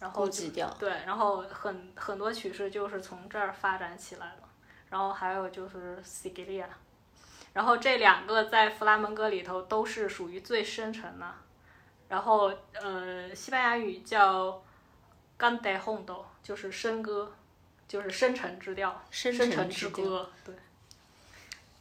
[0.00, 0.68] 然后估计调。
[0.78, 4.42] 对，然后很很多曲式就是从这儿发展起来的，
[4.90, 6.66] 然后还有就是 sigilia，
[7.52, 11.34] 然后这两个在弗拉门戈里头都是属于最深沉的，
[12.08, 14.62] 然后呃，西班牙语叫
[15.38, 17.32] gande hondo，就是深歌，
[17.86, 20.54] 就是深沉之调，深深沉之之歌，对。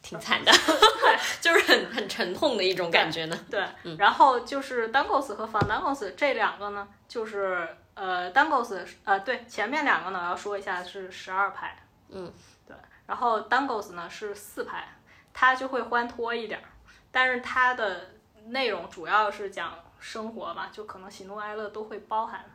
[0.02, 0.52] 挺惨的，
[1.41, 3.46] 就是很很沉痛的一种感觉呢。
[3.50, 3.65] 对，
[3.98, 11.76] 然后就是 dangos 和 fandangos 这两个呢，就是呃 dangos 呃对，前面两个呢我要说一下是十二拍，
[12.10, 12.32] 嗯，
[12.68, 12.76] 对，
[13.08, 14.88] 然后 dangos 呢是四拍，
[15.34, 16.70] 它就会欢脱一点儿，
[17.12, 18.12] 但是它的
[18.50, 22.46] 内容主要是讲生活嘛，就可能喜怒哀乐都会包含。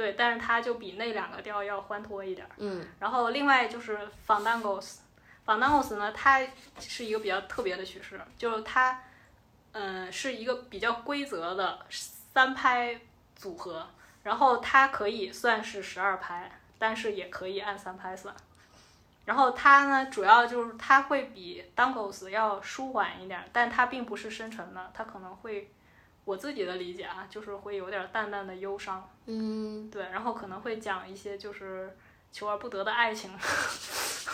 [0.00, 2.50] 对，但是它就比那两个调要欢脱一点儿。
[2.56, 6.40] 嗯，然后另外就是 fandangos，fandangos 呢，它
[6.78, 8.98] 是一个比较特别的曲式，就是它，
[9.72, 12.98] 嗯，是一个比较规则的三拍
[13.36, 13.86] 组合，
[14.22, 18.34] 然后它可以算是十二拍，但是也可以按三拍算。
[19.26, 25.70] 然后它呢，主要就是它会比 dangos 要舒缓一点，但它并不是深沉的，它可能会，
[26.24, 29.08] 我自己的理解啊，就是会有点淡淡的忧伤。
[29.26, 31.96] 嗯，对，然后可能会讲一些就是
[32.30, 33.30] 求而不得的爱情，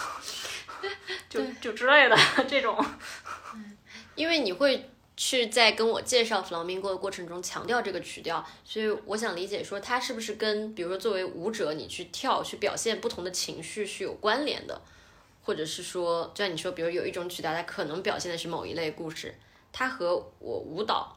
[1.28, 2.16] 就就之类的
[2.48, 2.76] 这种。
[4.14, 14.80] 因为你会去在跟我介绍 flamingo 的过程中强调这个曲调，所以我想理解说它是不是跟比如说作为舞者你去跳去表现不同的情绪是有关联的，
[15.42, 19.34] 或者是说就像你说，比如有一种曲调它可能表现的是某一类故事，
[19.72, 21.15] 它和我舞蹈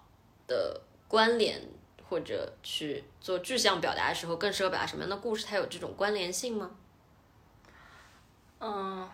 [0.50, 1.62] 的关联
[2.10, 6.72] 或者去做具象表达的时候更适合表达什么样的故事，它有这种关联性吗？
[8.60, 9.10] 嗯，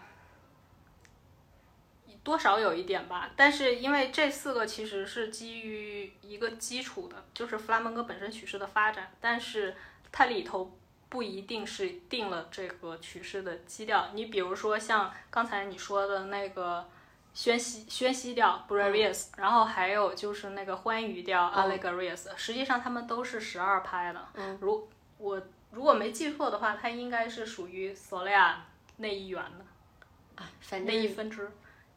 [2.23, 9.75] 多少有一点吧，但是因为这四个其实是基于一个基础的，就是弗拉门戈本身曲式的发展，但是
[10.11, 10.75] 它里头
[11.09, 14.09] 不一定是定了这个曲式的基调。
[14.13, 16.89] 你比如说像刚才你说的那个
[17.35, 24.27] 宣西宣西调 Brevius，、然后还有就是那个欢愉调 Allegorious，、实际上他们都是十二拍的。
[24.35, 25.39] 嗯，如我
[25.71, 28.55] 如果没记错的话，它应该是属于 Solia
[28.97, 30.41] 那一元的。
[30.41, 31.51] 啊，反那一分支。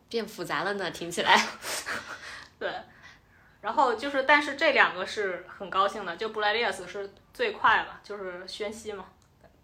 [0.08, 1.40] 变复杂了呢，听起来。
[2.58, 2.72] 对，
[3.60, 9.04] 然后就是，但是这两个是很高兴的，就布莱利斯是最快了，就是宣西嘛，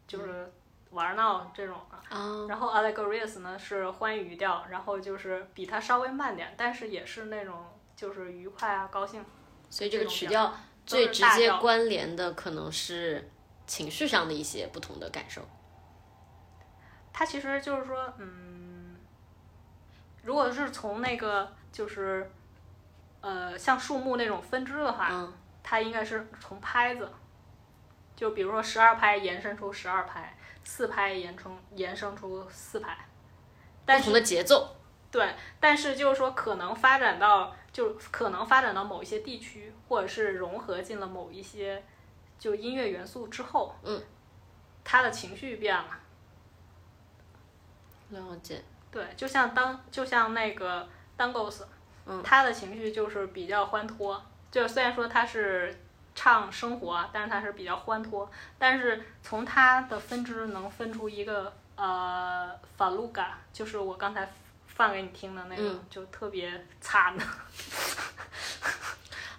[0.06, 0.52] 就是
[0.94, 2.16] 玩闹这种的。
[2.16, 9.24] 啊，然后 Allegorious 呢是欢愉调，然后就是比它稍微慢点，但是也是那种就是愉快啊、高兴。
[9.68, 10.54] 所以这个曲调
[10.86, 13.30] 最直接关联的可能是
[13.66, 15.42] 情绪上的一些不同的感受。
[17.12, 18.96] 它其实就是说，嗯，
[20.22, 22.30] 如果是从那个就是
[23.20, 25.32] 呃像树木那种分支的话，嗯，
[25.62, 27.10] 它应该是从拍子，
[28.14, 32.96] 就比如说十二拍延伸出十二拍，四拍延伸延伸出四拍，
[33.84, 34.76] 但是不同的节奏。
[35.10, 41.84] 对，但是就是说可能发展到就可能发展到某一些地区，或者是融合进了某一些
[42.38, 44.02] 就音乐元素之后，嗯，
[44.82, 45.86] 他的情绪变了。
[48.10, 48.64] 了解。
[48.90, 51.62] 对，就像当就像那个 Dangos，
[52.06, 55.83] 嗯，他的情绪就是比较欢脱，就虽然说他是
[56.14, 64.30] 唱生活，但是它是比较欢脱，但是从它的分支能分出一个呃法鲁嘎，就是我刚才
[64.66, 67.24] 放给你听的那个，嗯就特别惨的，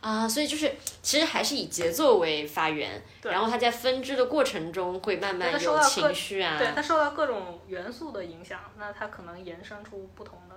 [0.01, 6.57] 啊，所以就是其实还是以节奏为发源，然后它在分支的过程中会慢慢有到情绪啊。
[6.57, 10.55] 对，它受到各种元素的影响，那它可能延伸出不同的。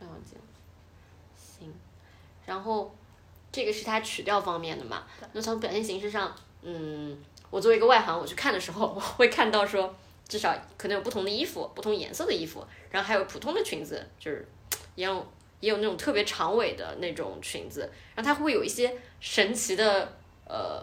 [0.00, 0.36] 了解。
[1.36, 1.74] 行，
[2.46, 2.94] 然后
[3.52, 5.04] 这个是它曲调方面的嘛？
[5.32, 7.16] 那从表现形式上，嗯，
[7.50, 9.94] 我作为一个外行，我去看的时候，我会看到说，
[10.26, 14.48] 至少可能有不同的衣服，不同颜色的衣服，然后还有普通的裙子，就是
[14.94, 17.80] 也有也有那种特别长尾的那种裙子，
[18.14, 20.82] 然后它会有一些神奇的呃，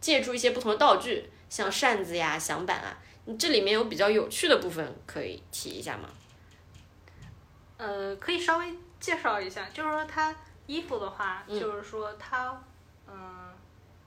[0.00, 2.96] 借助一些不同的道具，像扇子呀、响板啊，
[3.38, 6.08] 这里面有比较有趣的部分可以提一下吗？
[7.76, 8.66] 呃，可以稍微
[8.98, 10.34] 介绍一下，就是说它
[10.66, 11.58] 衣服的话，嗯。
[11.58, 12.60] 就是说它，
[13.06, 13.52] 嗯，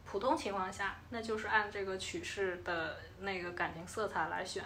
[0.05, 4.63] 普通情况下，那就是按这个曲式的那个感情色彩来选，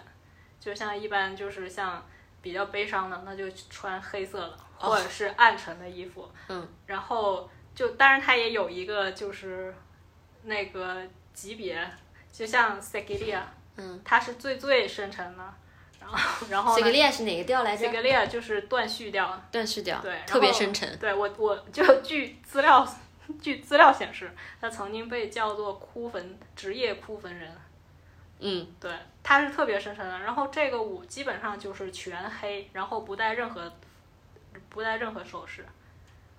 [0.58, 2.04] 就像一般就是像
[2.40, 4.90] 比较悲伤的，那就穿黑色的，哦。
[4.90, 9.74] 或者是暗沉的衣服，嗯，然后就当然它也有一个就是
[10.44, 11.90] 那个级别，
[12.32, 13.40] 就像 Segilia，
[13.76, 15.54] 嗯，它是最最深沉的，
[16.04, 19.40] 然后 然后呢这个列是哪个调来着？Segilia 就是断续调。
[19.50, 20.98] 断续调，对，特别深沉。
[20.98, 22.86] 对我，我就据资料，
[23.40, 24.30] 据资料显示，
[24.60, 27.50] 他曾经被叫做哭坟职业哭坟人。
[28.40, 28.90] 嗯，对，
[29.22, 30.18] 他是特别深沉的。
[30.20, 33.72] 然后这个舞基本上就是全黑，然后不带任何
[34.68, 35.64] 不带任何首饰。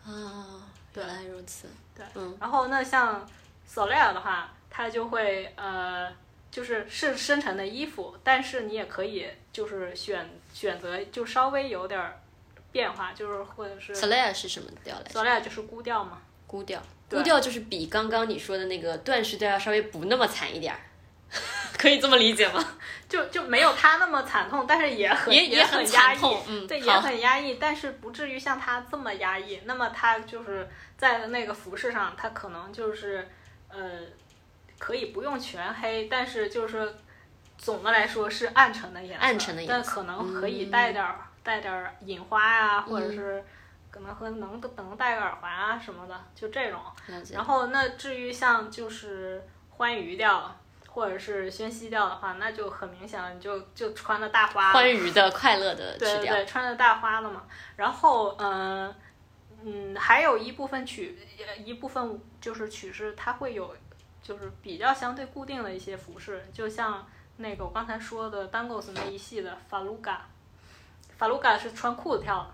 [0.05, 0.61] 啊，
[0.93, 1.67] 对原来如此。
[1.95, 3.27] 对，嗯然后那像
[3.67, 6.11] Soleil 的话，他就会呃，
[6.55, 12.17] 就是是深沉的衣服，但是你也可以就是选选择就稍微有点儿
[12.71, 16.21] 变化，就是或者是 Soleil 是什么调来着？Soleil 就是孤调嘛。
[16.47, 16.81] 孤调。
[17.09, 20.79] 对孤调就是比刚刚你说的那个断续调要稍微不那么惨一点儿，
[21.77, 22.65] 可以这么理解吗？
[23.09, 29.59] 就就没有他那么惨痛，但是也很也也很很压抑，嗯，对，也，很压抑，但是不至于像他这么压抑。
[29.65, 33.27] 那么他就是在那个服饰上，他可能就是
[33.67, 33.99] 呃，
[34.85, 36.95] 可以不用全黑，但是就是
[37.57, 43.43] 总的来说是暗沉的颜色，暗沉的颜但可能可以带点儿、带点儿印花啊、或者是
[43.89, 46.79] 可能和能能戴个耳环啊什么的，就这种。
[47.33, 50.55] 然后那至于像就是欢愉调
[50.87, 57.41] 或者是宣西调的话，那就很明显了，你就就穿的大花，欢愉的、快乐的，对对对，穿的大花的嘛。
[57.75, 58.93] 然后嗯
[59.63, 61.17] 嗯，还有一部分曲
[61.47, 63.75] 呃一部分就是曲式，它会有
[64.25, 67.05] 就是比较相对固定的一些服饰，就像
[67.37, 70.25] 那个我刚才说的 Dangos 那一系的法鲁嘎，
[71.15, 72.47] 法鲁嘎是穿裤子跳的。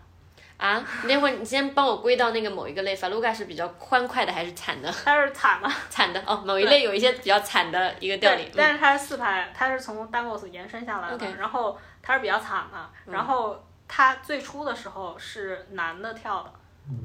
[0.58, 4.92] 啊，那会儿你先帮我归到那个某一个类，法鲁嘎是比较欢快的还是惨的？
[5.06, 16.52] 它是惨的， 惨的哦，某一类有一些比较惨的一个调但是它是四拍，它是从 Dangos 延伸下来的然后它是比较惨的，然后它最初的时候是男的跳的，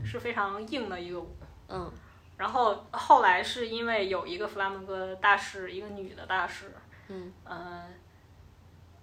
[0.04, 1.36] 是非常硬的一个舞。
[1.68, 1.90] 嗯
[2.37, 6.74] 然后后来是因为有一个弗拉门戈的大师，一个女的大师，
[7.09, 7.84] 嗯，呃，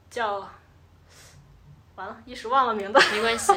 [0.10, 0.48] 叫
[1.96, 3.54] 完了，一时忘了名字，没关系，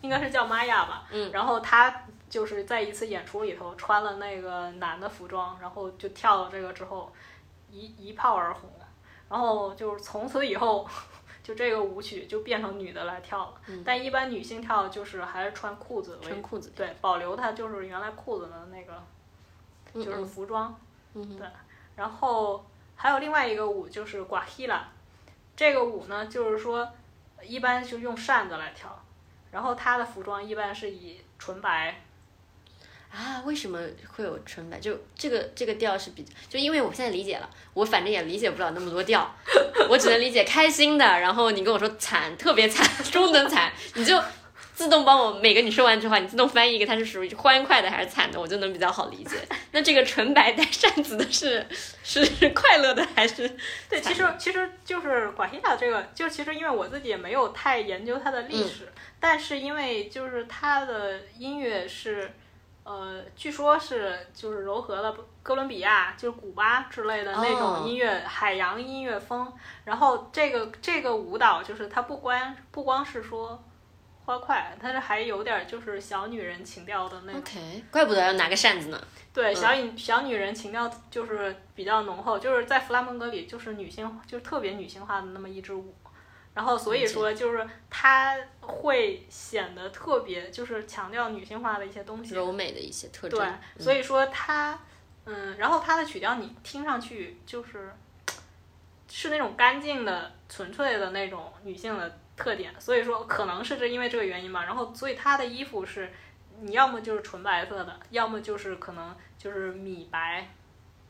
[0.00, 1.06] 应该是叫玛雅吧。
[1.10, 7.12] 嗯，然后她就是在一次演出里头穿了那个男的服装，然后就跳了这个之后，
[7.70, 8.70] 一一炮而红，
[9.28, 10.88] 然后就是从此以后。
[11.44, 19.00] 就这个舞曲就变成女的来跳了，但一般女性跳就是还是穿裤子为穿裤子，对，保留它就是原来裤子的那个，
[19.92, 20.74] 嗯就是服装。
[21.12, 21.46] 嗯对，
[21.94, 22.64] 然后
[22.96, 24.88] 还有另外一个舞就是瓜希拉，
[25.54, 26.90] 这个舞呢就是说
[27.42, 29.00] 一般就用扇子来跳，
[29.52, 32.03] 然后她的服装一般是以纯白，
[33.14, 34.80] 啊，为什么会有纯白？
[34.80, 39.32] 就这个这个调是比，就因为我现在理解了，我反正也理解不了那么多调，
[39.88, 44.20] 我只能理解开心的，然后你跟我说惨，特别惨，中等惨，你就
[44.74, 49.36] 自动帮我每个你说完这话，你自动翻译一个它是属于欢快的还是惨的，我就能比较好理解。
[49.70, 51.64] 那这个纯白带扇子的是
[52.02, 53.48] 是快乐的还是？
[53.88, 62.32] 对，其实其实就是广西塔这个，就其实因为我自己也没有太研究它的历史，但是因为就是它的音乐是。
[62.84, 69.50] 呃，据说是就是糅合了哥伦比亚，就是古巴之类的那哦种音乐，海洋音乐风。
[69.84, 73.62] 然后这个这个舞蹈就是它不光不光是说
[74.26, 77.40] 欢快，它是还有点儿就是小女人情调的那种。
[77.40, 79.02] OK，怪不得要拿个扇子呢。
[79.32, 85.94] 对，小女小女人情调就是比较浓厚，就是在弗拉门戈里就是女性，就是特别女性化的那么一支舞。
[86.54, 92.34] 然后所以说就是它会显得特别，就是强调女性化的一些东西。
[92.34, 93.38] 柔美的一些特征。
[93.38, 94.78] 对，所以说它，
[95.24, 97.92] 嗯，然后它的曲调你听上去就是
[99.10, 104.64] 是那种干净的、纯粹的那种女性的特点，所以说可能是这因为这个原因吧。
[104.64, 106.12] 然后所以她的衣服是，
[106.60, 110.48] 你要么就是纯白色的，要么就是可能就是米白，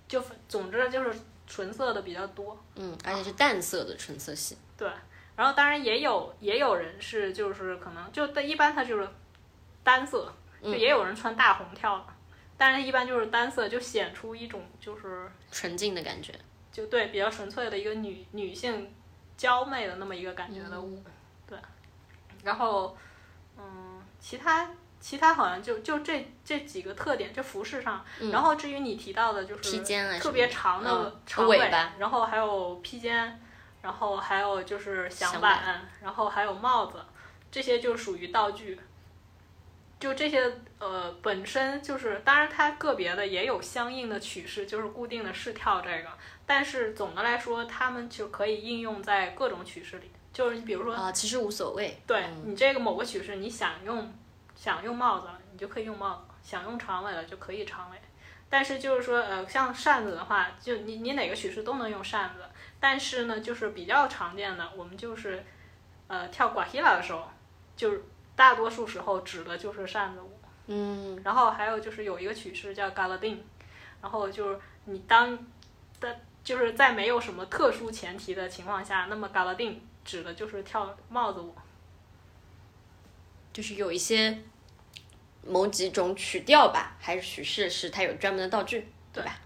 [0.08, 2.58] 就总之就是纯色的比较多。
[2.76, 4.56] 嗯，而且是淡色的纯色系。
[4.76, 4.88] 对，
[5.36, 9.08] 然后当然也有也有人是就是可能就一般它就是
[9.82, 10.32] 单色，
[10.62, 12.06] 就也有人穿大红跳的，
[12.56, 16.32] 但是一般就是单色，就显出一种就是纯净的感觉。
[16.72, 18.92] 就对比较纯粹的一个女女性
[19.36, 21.00] 娇媚的那么一个感觉的舞，
[21.46, 21.56] 对。
[22.42, 22.96] 然后
[23.56, 24.68] 嗯，其他
[24.98, 28.04] 其他好像就就这这几个特点，这服饰上。
[28.32, 33.40] 然后至于你提到的，就是披肩啊特别长的嗯长尾巴然后还有披肩，
[33.84, 37.04] 然后还有就是响响板，然后还有帽子，
[37.50, 38.80] 这些就属于道具。
[40.00, 46.08] 就这些呃，本身就是，当然它个别的也有相应的曲式，就是固定的试跳这个，
[46.46, 50.10] 但是总的来说，它们就可以应用在各种曲式里。
[50.32, 52.00] 就是你比如说，啊，其实无所谓。
[52.06, 54.10] 对你这个某个曲式，你想用
[54.56, 57.98] 想用帽子了，你就可以用帽子；想用长尾了，就可以长尾。
[58.48, 62.40] 但是就是说，呃，像扇子的话，就你你哪个曲式都能用扇子。
[62.86, 65.42] 但是呢，就是比较常见的，我们就是
[66.06, 67.26] 呃跳 guajira 的时候，
[67.74, 68.04] 就是
[68.36, 70.38] 大多数时候指的就是扇子舞。
[70.66, 73.38] 嗯，然后还有就是有一个曲式叫 galadin，
[74.02, 75.38] 然后就是你当
[75.98, 76.14] 的
[76.44, 81.54] 就是在没有什么特殊前提的情况下，那么 galadin 指的就是跳帽子舞。
[83.54, 84.42] 就是有一些
[85.42, 89.40] 某几种曲调吧，还是曲式，是它有专门的道具，对吧？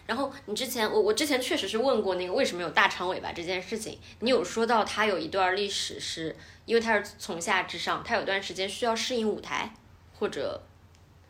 [0.00, 0.04] 嗯。
[0.06, 6.34] 然后你之前，我我之前确实是问过那个为什么有大长尾巴这件事情，你有说到它有一段历史是，
[6.64, 9.72] 因为它是从下至上，它有段时间需要适应舞台，
[10.18, 10.60] 或者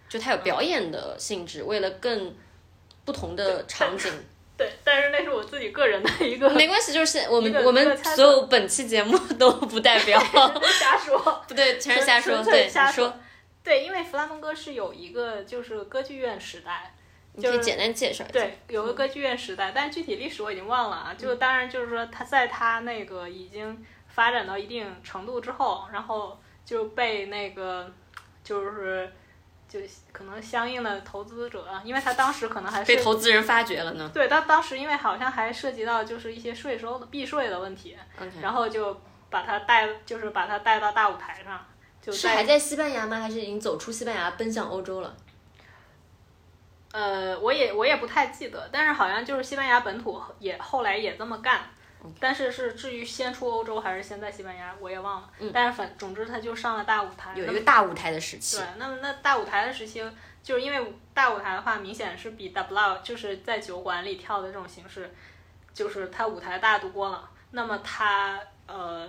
[0.09, 2.35] 就它有表演的性质，为了更
[3.05, 4.13] 不同的场景。
[4.57, 10.21] 对，但是那是我自己个人的一个没关系，就是我们 我们所有本期节目都不代表，
[10.79, 11.19] 瞎说，
[11.49, 12.43] 不对，全是瞎说。
[12.45, 13.11] 对，瞎说，
[13.65, 16.95] 对，因为弗拉门戈是有一个就是歌剧院时代，
[17.41, 18.33] 你可以简单介绍一下。
[18.33, 21.15] 对，有个歌剧院时代，但是具体历史我已经忘了啊。
[21.17, 27.91] 就当然就是说，他在他那个已经发展到一定程度之后，然后就被那个
[28.45, 29.11] 就是
[29.69, 29.79] 就
[30.13, 34.11] 可能相应的投资者，因为他当时可能还被是投资人发掘了呢。
[34.13, 37.97] 对，他当时因为好像还涉及到就是一些税收的避税的问题
[38.43, 41.65] 然后就把他带，就是把他带到大舞台上，
[42.03, 43.21] 就是在还在西班牙吗？
[43.21, 45.17] 还是已经走出西班牙奔向欧洲了？
[46.93, 51.61] 呃，我也我也不太记得，但是好像就是西班牙本土也后来也这么干，
[52.19, 55.31] 但是是至于先出欧洲还是先在西班牙，我也忘了。
[55.53, 58.57] 但是反总之他就上了大舞台，有一个大舞台的时期。
[58.57, 60.03] 对，那么那大舞台的时期，
[60.43, 65.15] 就是因为大舞台的话，明显是比 double 就是在酒馆里跳的这种形式，
[65.73, 67.31] 就是他舞台大多了。
[67.53, 69.09] 那么他呃，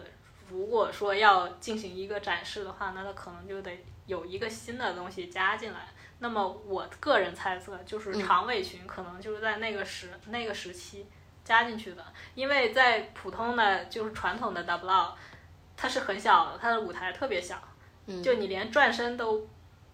[0.49, 5.87] 如果说要进行一个展示的话，那他可能就得有一个新的东西加进来。
[6.23, 11.07] 那么我个人猜测，就是长尾裙可能就是在那个时那个时期
[11.43, 12.05] 加进去的，
[12.35, 15.13] 因为在普通的就是传统的 double，
[15.75, 17.59] 它是很小的，它的舞台特别小，
[18.21, 19.47] 就你连转身都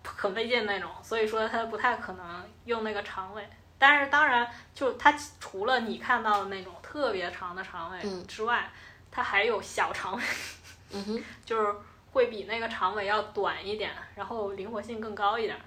[0.03, 3.47] 很费劲那种，所以说它不太可能用那个长尾。
[3.79, 8.69] 但是当然，就它除了你看到的那种特别长的长尾之外，
[9.09, 10.23] 它还有小长尾，
[11.45, 11.73] 就是
[12.11, 15.57] 会比那个长尾要短一点，然后灵活性更高一点。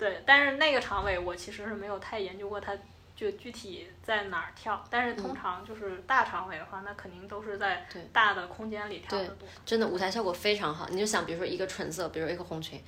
[0.00, 2.74] 对，但是那个长尾我其实是没有太研究过，它
[3.14, 4.82] 就具体在哪儿跳。
[4.88, 9.46] 但是通常就是大长尾的话，那肯定都是在大的空间里跳的多。
[9.66, 10.88] 真的舞台效果非常好。
[10.88, 12.82] 你就想，比如说一个纯色，比如一个红裙，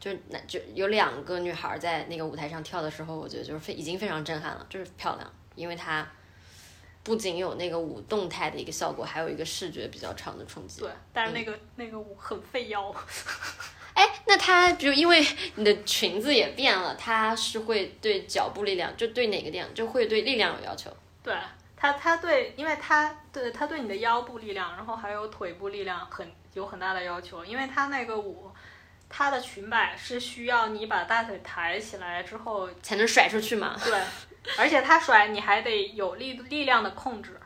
[0.00, 6.08] 就那就有两个女孩在那个舞台上跳的时候，我觉得就是非已经非常震撼了，就是漂亮，因为它
[7.02, 10.80] 不仅有那个舞动态的一个效果，还有一个视觉比较长的冲击。
[10.80, 12.90] 对，但是那个那个舞很费腰。
[13.94, 15.24] 哎，那它就因为
[15.54, 20.90] 你的裙子也变了，它是会对脚部力量，就对哪个量，就会对力量有要求。
[21.22, 21.34] 对
[21.76, 28.50] 它，它对，因为它对它对你的腰部力量，然后还有腿部力量很有很大的要求，因为它那个舞，
[29.08, 33.76] 它的裙摆是需要你把大腿抬起来之后才能甩出去嘛。
[33.84, 34.00] 对，
[34.58, 37.40] 而且它甩你还得有力力量的控制。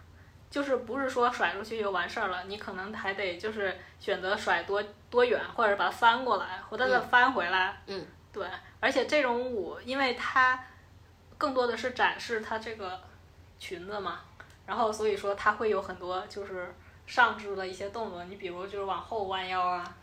[0.50, 7.82] 就是不是说甩出去就完事儿了，你可能还得就是选择甩多多远，或者把它翻过来，或者再翻回来。
[7.86, 8.46] 嗯，对。
[8.80, 10.64] 而且这种舞，因为它
[11.36, 12.98] 更多的是展示它这个
[13.58, 14.20] 裙子嘛，
[14.66, 16.74] 然后所以说它会有很多就是
[17.06, 19.96] 上肢的一些动作，你比如就是往后弯腰啊，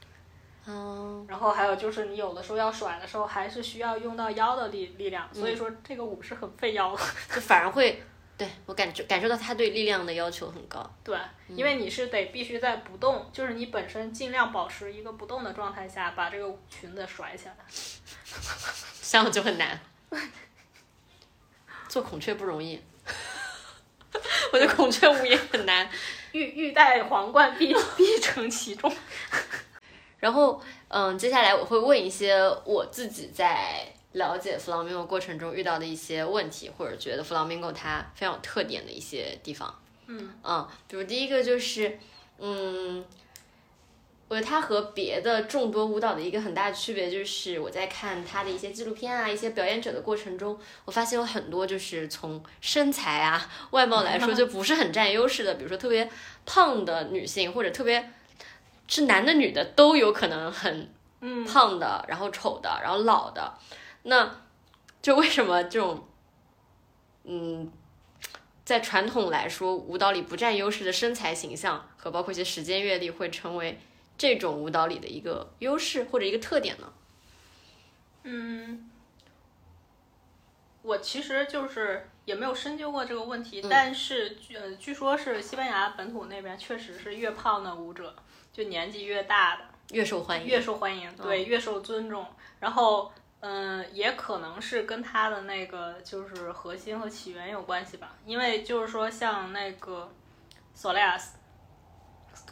[0.67, 7.01] 嗯，然后还有就是你有的时候要甩的时候，还是需要用到腰的力力量，所以说这个舞是很费腰的，
[7.33, 8.03] 就反而会。
[8.37, 10.85] 对我感觉感受到他对力量的要求很高。
[11.03, 11.17] 对，
[11.47, 17.55] 因为你是得必须在不动，就是你本身尽量保持一个不动的状态下，把这个裙子甩起来。
[19.01, 19.79] 这样就很难。
[21.87, 22.81] 做孔雀不容易，
[24.51, 25.89] 我觉得孔雀舞也很难。
[26.33, 28.93] 欲欲戴皇冠，必 必承其重。
[30.19, 33.94] 然后，嗯，接下来我会问一些我自己在。
[34.15, 39.73] 了解 flamingo 过程中遇到的一些问题，或者觉得 flamingo 它非常有特点的一些地方。
[40.07, 41.99] 嗯嗯，比如第一个就是，
[42.39, 43.03] 嗯，
[44.29, 56.09] 我觉得它和别的众多舞蹈的一个很大的区别就是，我在看它的一些纪录片啊，一些表演者的过程中，我发现有很多就是从身材啊、外貌来说就不是很占优势的，比如说特别
[56.45, 58.11] 胖的女性，或者特别
[58.87, 60.89] 是男的女的都有可能很
[61.45, 63.53] 胖的，然后丑的，然后老的。
[64.07, 64.39] 那，
[65.01, 66.07] 就为什么这种，
[67.23, 67.71] 嗯，
[68.63, 73.79] 在传统来说舞蹈里不占优势的身材形象和包括一些时间阅历，会成为
[74.15, 76.93] 这种舞蹈里的一个优势或者一个特点呢？
[78.21, 78.91] 嗯，
[80.83, 88.15] 我其实就是也没有深究过这个问题，但是呃，据说是西班牙本土那边确实是越胖的舞者
[88.53, 92.23] 就年纪越大的越受欢迎，越受欢迎，对，越受尊重，
[92.59, 93.11] 然后。
[93.47, 100.11] 嗯，也可能是跟它的那个就是核心和起源有关系吧，因为就是说像那个
[100.75, 101.25] Soleas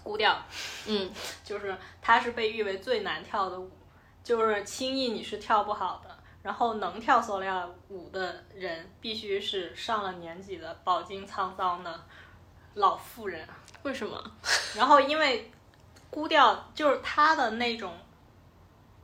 [0.04, 0.40] 孤调，
[0.86, 1.12] 嗯，
[1.44, 3.72] 就是它是被誉为最难跳的舞，
[4.24, 6.16] 就是轻易你是跳不好的。
[6.44, 12.04] 然后能跳 Soleas 舞的人必须是上了年纪的饱经沧桑的
[12.76, 13.48] 老妇人。
[13.82, 14.24] 为什么？
[14.76, 15.50] 然后因为
[16.12, 17.98] 孤调就是他的那种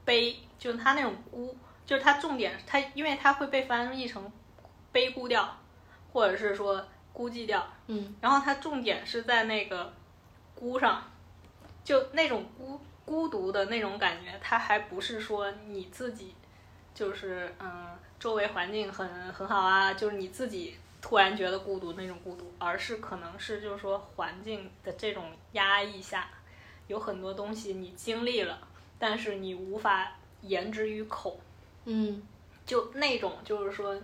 [0.06, 1.58] 悲，就是它那种孤。
[1.90, 4.32] 就是它重点，它因为它会被翻译成
[4.92, 5.58] 悲孤调，
[6.14, 9.92] 或者是说孤寂调，嗯，然后它重点是在那个
[10.54, 11.02] 孤上，
[11.84, 16.36] 就那种孤孤独的那种感觉，它还不是说你自己
[16.94, 26.30] 就是嗯周围环境很很好啊，就是你自己突然觉得孤独那种孤独，而是可能是就是说环境的这种压抑下，
[26.86, 28.60] 有很多东西你经历了，
[29.00, 30.12] 但是你无法
[30.42, 31.40] 言之于口。
[31.86, 32.22] 嗯，
[32.66, 33.96] 就那种就是说，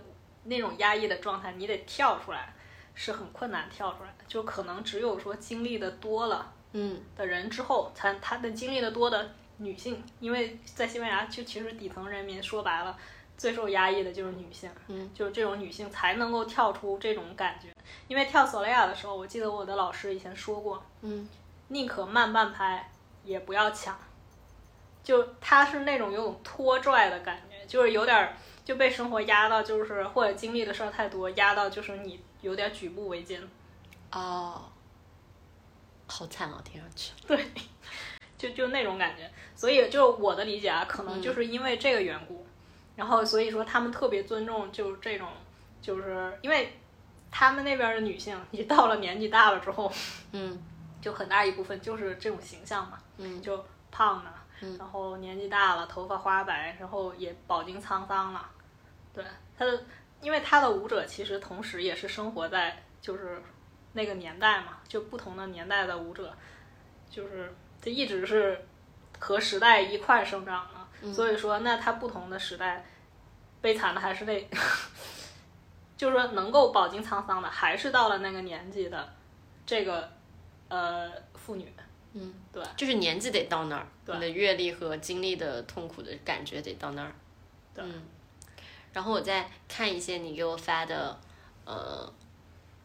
[0.44, 2.54] 那种压抑的状态，你得跳出来，
[2.94, 4.24] 是很困难跳出来的。
[4.26, 12.98] 就可能只有说经历的多了，嗯，的人之后，才他的经历的多的女性，因为在西班牙，就其实底层人民说白了，
[13.38, 17.68] 最受压抑的就是女性，嗯，就是这种女性才能够跳出这种感觉。
[18.08, 21.28] 因为跳索雷亚的时候，我记得我的老师以前说过，嗯，
[21.68, 22.90] 宁可慢半拍，
[23.22, 23.96] 也不要抢。
[25.04, 33.42] 就他是那种有种拖拽的感觉，就是有点儿就被生活压到，就是或者经历的事儿太多，压到就是你有点举步维艰。
[34.12, 34.62] 哦，
[36.06, 37.12] 好惨哦，听上去。
[37.26, 37.44] 对，
[38.38, 39.30] 就就那种感觉。
[39.54, 42.46] 所以就我的理解啊，可能就是因为这个缘故，
[42.94, 45.28] 然后所以说他们特别尊重就这种，
[45.80, 46.78] 就是因为
[47.30, 49.90] 他们那边的女性，你到了年纪大了之后，
[50.32, 50.62] 嗯
[51.00, 54.30] 就很大一部分就是这种形象嘛，嗯就胖的，
[54.62, 58.48] 嗯然后年纪大了，头发花白，然后也饱经沧桑了。
[59.12, 59.24] 对
[59.58, 59.84] 他的，
[60.20, 63.42] 因为他的舞者其实同时也是生活在就是
[63.92, 66.34] 那个年代嘛，就不同的年代的舞者，
[67.10, 68.66] 就是他一直是
[69.18, 70.66] 和时代一块生长
[71.02, 72.84] 的，所以说那他不同的时代，
[73.60, 74.48] 悲惨的还是那，
[75.96, 79.14] 就是说能够饱经沧桑的，还是到了那个年纪的
[79.64, 80.10] 这个
[80.68, 81.72] 呃妇女。
[82.18, 87.12] 嗯，对，就是年纪得到那儿，你的阅历和经历的痛苦的感觉得到那儿。
[87.74, 88.02] 对嗯，
[88.94, 91.18] 然后我再看一些你给我发的，
[91.66, 92.10] 呃，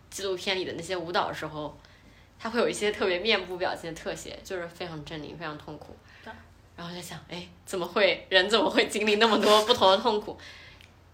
[0.10, 1.78] 纪录片里的那些舞蹈的时候，
[2.38, 5.96] 它会有一些特别面部表情的特写，就是非常狰狞，非常痛苦。
[6.26, 6.34] 对
[6.76, 10.38] 然后就想，哎，怎么会人怎么会经历那么多不同的痛苦？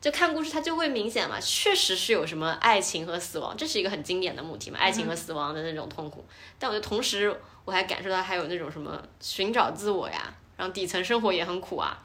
[0.08, 6.26] 就看故事，它就会明显嘛，确实是有什么爱情和死亡，这是一个很经典的母题嘛，爱情和死亡的那种痛苦。
[6.58, 12.02] 但我觉得同时，我还感受到还有那种什么寻找自我呀，然后底层生活也很苦啊，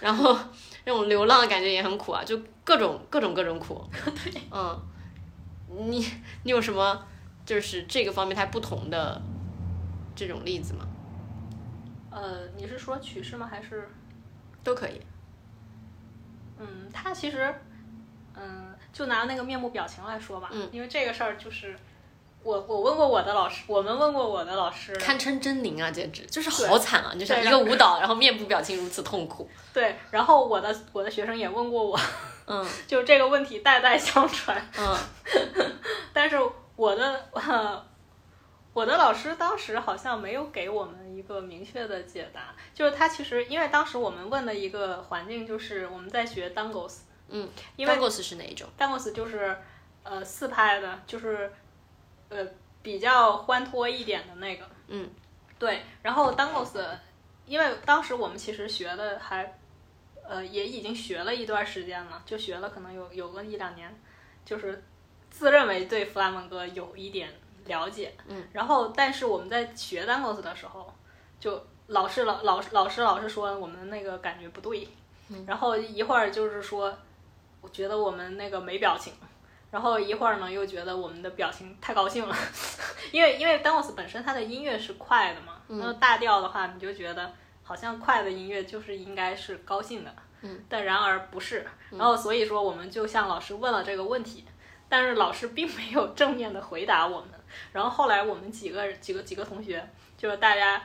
[0.00, 0.36] 然后
[0.84, 3.88] 那种流浪的感觉也很苦啊，就各种各种各种苦。
[4.24, 4.82] 对，嗯，
[5.68, 6.04] 你
[6.42, 7.06] 你有什么
[7.44, 9.22] 就是这个方面它不同的
[10.16, 10.84] 这种例子吗？
[12.10, 13.46] 呃，你是说曲式吗？
[13.48, 13.88] 还是
[14.64, 15.00] 都可以。
[16.58, 17.54] 嗯，他其实，
[18.34, 21.76] 嗯，就拿那个面部表情来说吧，嗯，因为这个事儿就是
[22.42, 27.12] 我我问过我的老师，我们问过我的老师，堪称狰狞啊，简直就是好惨啊！
[27.18, 29.48] 就像一个舞蹈，然后面部表情如此痛苦。
[29.74, 32.00] 对，然后我的我的学生也问过我，
[32.46, 34.96] 嗯 就这个问题代代相传，嗯
[36.12, 36.38] 但是
[36.76, 37.26] 我的、
[38.76, 46.98] 我的老师当时好像没有给我们一个明确的解答，就是他其实因为当时我们问的一个环境就是我们在学 dangos，
[47.30, 49.56] 嗯，因为 Dangos 是哪一种？dangos 就是
[50.02, 51.50] 呃四拍的，就是
[52.28, 52.46] 呃
[52.82, 55.08] 比较欢脱一点的那个，嗯，
[55.58, 55.80] 对。
[56.02, 56.78] 然后 dangos，
[57.46, 59.58] 因为当时我们其实学的还
[60.22, 63.98] 呃也已经学了一段时间了，就学了可能有有个一两年，
[64.44, 64.84] 就是
[65.30, 67.30] 自认为对弗拉门戈有一点
[67.66, 68.42] 了解，嗯。
[68.52, 70.92] 然后但是我们在学 dangos 的时候，
[71.38, 74.88] 就老师老老老师老是说我们那个感觉不对，
[75.46, 76.96] 然后一会儿就是说。
[77.62, 79.12] 我觉得我们那个没表情，
[79.72, 82.36] 然后一会儿呢又觉得我们的表情太高兴了，
[83.10, 87.32] 因为因为 dance 本身它的音乐是快的嘛，然后大调的话你就觉得
[87.64, 94.44] 好像快的音乐就是应该是高兴的，嗯，但然而不是，然后所以说我们就向老师问了这个问题，
[94.88, 97.30] 但是老师并没有正面的回答我们，
[97.72, 100.82] 然后后来我们几个几个几个同学就是大家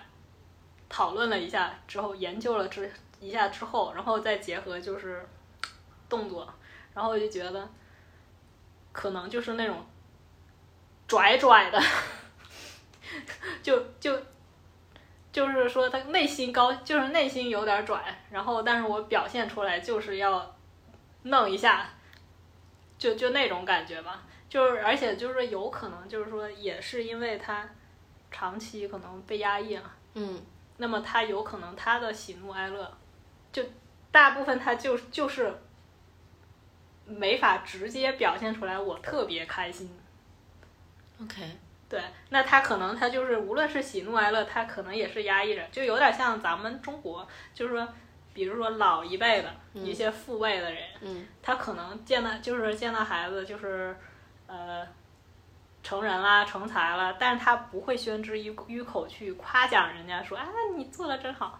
[0.89, 5.27] 讨论了一下之后，研究了之一下之后，然后再结合就是
[6.09, 6.51] 动作。
[6.93, 7.69] 然后我就觉得，
[8.91, 9.85] 可能就是那种
[11.07, 11.81] 拽拽的，
[13.63, 14.19] 就就
[15.31, 20.53] 就是说他内心高，就是内心有点拽，然后但是我表现出来就是要
[21.23, 21.89] 弄一下，
[23.01, 24.21] 就就那种感觉吧。
[24.47, 27.67] 就是而且就是有可能就是说也是因为他
[28.29, 30.39] 长期可能被压抑了，嗯
[30.77, 32.97] 那么他有可能他的喜怒哀乐，
[33.51, 33.63] 就
[34.11, 35.51] 大部分他就就是。
[37.03, 39.89] 没法直接表现出来，我特别开心。
[41.21, 41.41] ，OK，
[41.89, 47.85] 对，那他可能他就是无论是喜怒哀乐，他可能也是压抑着，就有点像咱们中国，就是说，
[48.33, 53.95] 比如说老一辈的一些父辈的人，嗯他可能见到就是见到孩子就是，
[54.47, 54.87] 呃，
[55.83, 61.59] 成人啦、成才了，但是他不会宣之于于口去夸奖人家说啊你做的真好。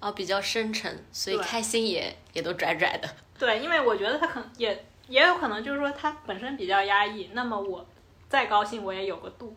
[0.00, 3.08] 哦，比较深沉，所以开心也也都拽拽的。
[3.36, 7.84] 对，因为我觉得他可能也也有可能就是说他本身比较压抑，那么我
[8.28, 9.56] 再高兴我也有个度。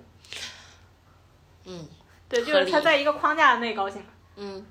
[1.65, 1.87] 嗯
[2.27, 4.03] 对，就是他在一个框架内高兴。
[4.35, 4.65] 嗯，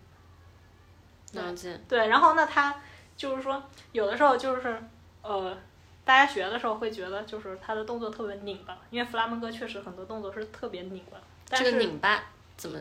[1.32, 1.80] 了解。
[1.88, 2.74] 对，然后那，他
[3.16, 3.62] 就是说
[3.92, 4.82] 有的时候就是
[5.22, 5.56] 呃，
[6.04, 11.18] 大家学的时候会觉得就是他的动作特别拧巴，因为弗拉门戈确实很多动作是特别拧巴。
[11.48, 12.22] 但这是个拧巴
[12.56, 12.78] 怎么？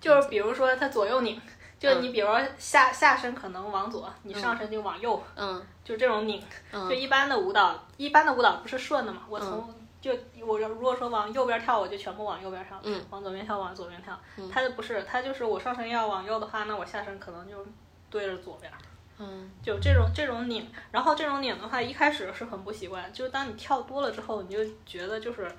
[0.00, 1.40] 就是比如说他左右拧，
[1.78, 6.42] 就嗯你比如说下下身可能往左，你上身就往右，嗯就这种拧。
[6.72, 9.22] 嗯就一般的舞蹈，一般的舞蹈不是顺的嘛？
[9.28, 10.12] 我从就
[10.44, 14.18] 我如果说往右边跳，我就全部往右边跳；嗯，往左边跳，往左边跳。
[14.36, 17.64] 嗯它就不是，他就是我上身要往右的话，那我下身可能就
[18.12, 18.70] 对着左边。
[19.18, 25.50] 嗯就这种这种拧，然后这种拧的话，一开始是很不习惯，就是当你跳多了之后，你就觉得就是，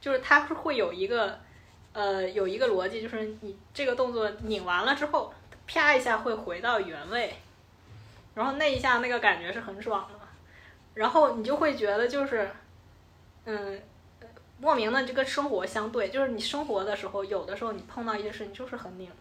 [0.00, 1.38] 就是它是会有一个，
[1.92, 5.32] 呃，有一个逻辑，就是你这个动作拧完了之后，
[5.66, 7.34] 啪一下会回到原位，
[8.34, 10.18] 然后那一下那个感觉是很爽的，
[10.94, 12.50] 然后你就会觉得就是，
[13.44, 13.56] 嗯。
[13.74, 13.78] 呃
[14.60, 19.16] 莫名的就跟生活相对，就是你生活的时候，有的时候你碰到一些事情就是很拧的，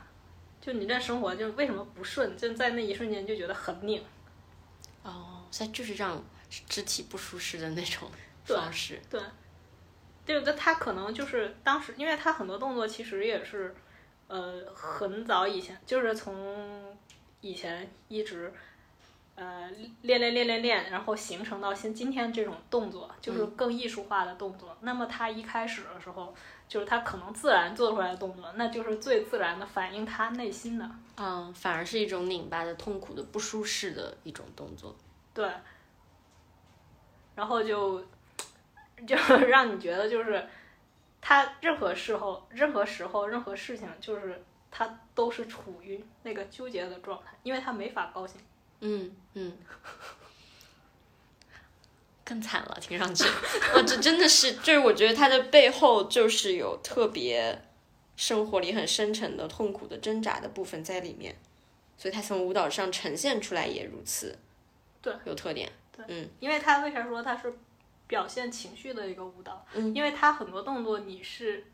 [0.62, 4.02] 就你这生活就为什么不顺，就在那一瞬间就觉得很拧。
[5.04, 6.24] 哦，所以就是让
[6.70, 8.08] 肢体不舒适的那种
[8.46, 9.02] 对方式。
[9.10, 9.20] 对，
[10.24, 13.76] 对，那他可能就是当时，因为他很多动作其实也是，
[14.28, 16.96] 呃，很早以前，就是从
[17.42, 18.54] 以前一直，
[19.42, 19.68] 呃，
[20.04, 24.78] 练练练练练，然后形成到现今天这种动作，就是更艺术化的动作。
[24.82, 26.32] 那么他一开始的时候，
[26.68, 30.88] 就是他可能自然做出来的动作，那就是最自然的反映他内心的。
[31.18, 34.96] 嗯，反而是一种拧巴的、痛苦的、不舒适的一种动作。
[35.34, 35.50] 对，
[37.34, 38.00] 然后就
[39.08, 39.16] 就
[39.50, 40.48] 让你觉得就是
[41.20, 48.40] 他任何时候、任何时候、任何事情，就是他都是处于那个纠结的状态，因为他没法高兴。
[48.82, 49.54] 嗯嗯，
[52.24, 53.24] 更惨了，听上去，
[53.74, 57.64] 啊，这真的是，就是我觉得他的背后就是有特别
[58.16, 61.36] 生活里很深沉的痛苦的挣扎的部分在里面，
[61.98, 64.38] 所以他从舞蹈上呈现出来也如此，
[65.02, 67.54] 对，有特点，对，嗯，因为他为啥说他是
[68.08, 69.66] 表现情绪的一个舞蹈？
[69.74, 71.66] 嗯，因为他很多动作你是，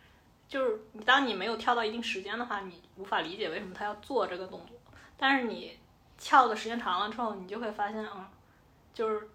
[0.47, 4.77] 就是你当你没有跳到一定时间的话，你无法理解为什么他要做这个动作，
[5.17, 5.77] 但是你
[6.17, 8.25] 跳的时间长了之后，你就会发现，嗯，
[8.93, 9.29] 就是。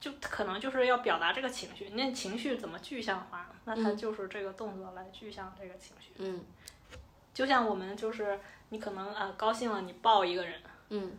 [0.00, 3.52] 就可能就是要表达这个情绪，那情绪怎么具象化？
[3.66, 6.12] 那它就是这个动作来具象这个情绪。
[6.16, 6.42] 嗯
[7.34, 8.40] 就像我们就是
[8.70, 10.58] 你可能啊高兴了，你抱一个人，
[10.88, 11.12] 嗯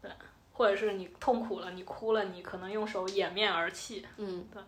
[0.00, 0.10] 对
[0.54, 4.06] 或者是你痛苦了，你哭了，你可能用手掩面而泣。
[4.16, 4.62] 嗯，对，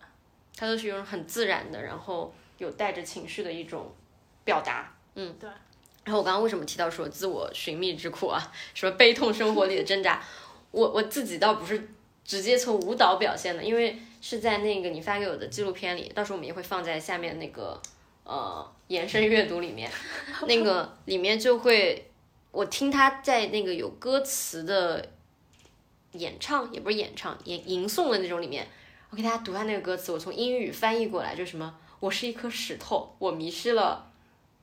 [0.55, 3.95] 它都是一种很自然的，然后有带着情绪的一种
[4.45, 5.49] 表达，嗯，对。
[6.05, 10.23] 然后我刚刚为什么提到说自我寻觅之苦啊，什么悲痛生活里的挣扎，
[10.71, 11.89] 我我自己倒不是。
[12.27, 17.79] 直接从舞蹈表现的，因为是在那个你发给我的纪录片里，到时候我们也会放在下面那个
[18.25, 19.91] 呃延伸阅读里面，
[20.49, 22.11] 那个里面就会
[22.51, 25.07] 我听他在那个有歌词的
[26.13, 28.67] 演唱，也不是演唱，吟吟诵的那种里面，
[29.11, 34.11] 我给大家读下那个歌词，我从英语翻译过来，就什么我是一颗石头，我迷失了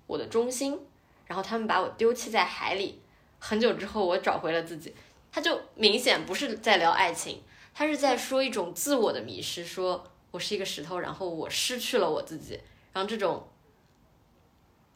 [0.08, 0.80] 我的中心，
[1.26, 3.02] 然后他们把我丢弃在海里，
[3.40, 4.94] 很久之后我找回了自己，
[5.32, 7.42] 他就明显不是在聊爱情。
[7.74, 12.60] 他是在说一种自我的迷失，说我是一个石头，然后我失去了我自己，
[12.92, 13.48] 然后这种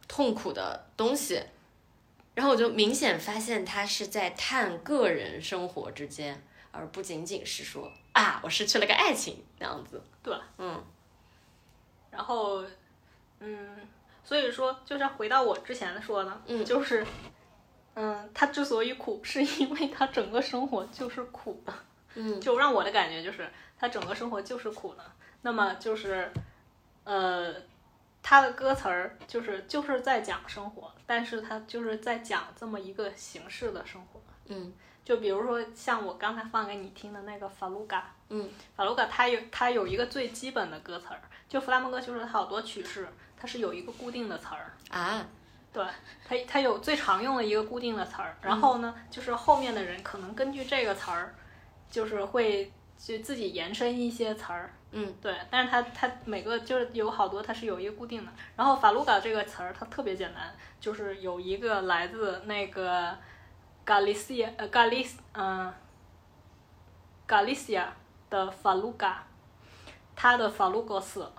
[0.09, 1.41] 痛苦的东西，
[2.34, 10.03] 然后我就明显发现他是在探个人生活之间，而不仅仅是说啊，我失去了个爱情那样子。
[10.21, 10.84] 对，嗯，
[12.11, 12.61] 然后，
[13.39, 13.69] 嗯，
[14.26, 17.05] 所以说，就是回到我之前说的，嗯就是，
[17.93, 21.71] 嗯，他之所以苦，是因为他整个生活就是苦的。
[22.15, 23.47] 嗯， 就让我的感觉就是，
[23.78, 25.03] 他整个生活就是苦的。
[25.43, 26.32] 那么就是，
[27.03, 27.53] 呃，
[28.23, 34.19] 他的歌词儿就是就是在讲生活，但是他就是在讲这么一个形式的生活。
[34.47, 34.73] 嗯，
[35.03, 43.07] 就比如说像我刚才放给你听的那个法鲁嘎，嗯，法鲁嘎它有它有一个最基本的歌词儿，就弗拉门戈就是它好多曲式，
[43.38, 44.74] 它是有一个固定的词儿。
[44.90, 45.26] 啊，
[45.72, 45.86] 对，
[46.28, 51.34] 它它有最常用的一个固定的词儿，然后呢，就是后面的人可能根据这个词儿。
[51.88, 58.32] 就是会就自己延伸一些词儿，嗯，对，但是它它每个就是有好多它是有一个固定的。
[58.58, 63.16] 然后法鲁嘎这个词儿它特别简单，就是有一个来自那个
[63.86, 65.72] Galicia 呃加利嗯
[67.28, 67.96] 加利西亚
[68.30, 69.24] 的法鲁嘎，
[70.16, 71.34] 它的法鲁戈死了。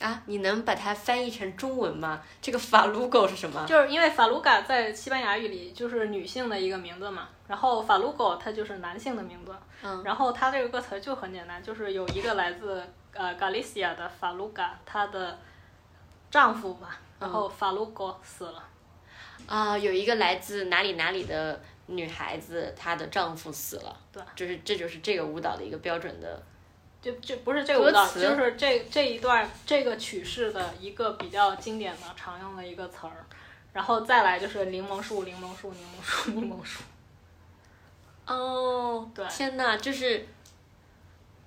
[0.00, 2.20] 啊，你能把它翻译成中文吗？
[2.42, 3.64] 这个法鲁狗是什么？
[3.66, 15.38] 就是因为法鲁嘎在西班牙语里就是女性的一个名字嘛，然后法鲁狗它就是男性的名字，嗯，然后它这个歌词就很简单，就是有一个来自呃加利西亚的法鲁嘎，她的
[16.30, 18.62] 丈夫吧，然后法鲁狗死了，
[19.46, 26.42] 啊，有一个来自哪里哪里的女孩子，她的丈夫死了，对，就是这就是这个舞蹈的一个标准的，
[27.04, 33.12] 就就不是这个舞蹈，词就是这这一段这个曲式的一个比较经典的常用的一个词儿，
[33.74, 36.82] 然后再来就是柠檬树，柠檬树，柠檬树，柠檬树。
[38.26, 39.26] 哦，对。
[39.28, 40.26] 天哪，就是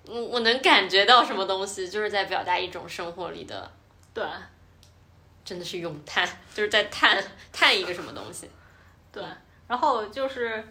[0.05, 3.71] 我，我能感觉到什么东西，就是在表达一种生活里的，
[4.13, 4.23] 对。
[5.43, 8.51] 真的是咏叹，就是在叹叹一个什么东西。
[9.13, 9.23] 对，
[9.65, 10.61] 然后就是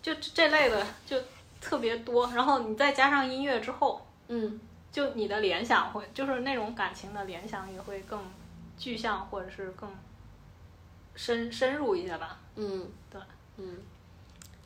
[0.00, 1.22] 就这这类的就
[1.60, 4.60] 特别多，然后你再加上音乐之后，嗯。
[4.92, 8.18] 就你的联想会就是那种感情的联想也会更
[8.78, 9.86] 具象，或者是更
[11.14, 12.38] 深深入一些吧。
[12.54, 13.20] 嗯，对，
[13.58, 13.76] 嗯，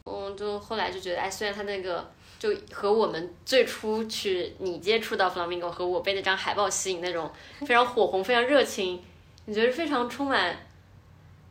[0.04, 7.28] 我就后来就觉得，哎，虽然他那个就和我们最初去你接触到 Flamingo 和我被那张海报吸引那种
[7.62, 9.02] 非常火红、非常热情，
[9.46, 10.56] 你觉得非常充满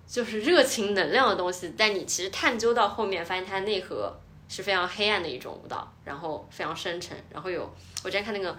[0.08, 4.18] 就是热情能量的东西，但你其实探究到后面，发现它的内核
[4.50, 7.62] 是非常黑暗的一种舞蹈，然后非常深沉，然后有
[8.04, 8.58] 我之前看那个。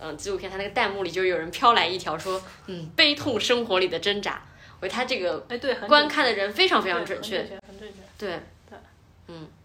[0.00, 4.40] 嗯，纪录片它那个弹幕里就有人飘来一条说，嗯，悲痛生活里的挣扎。
[4.78, 7.98] 我觉得他这个哎，对，很观看的人非常非常准确，很准确，很准确。
[8.16, 8.40] 对，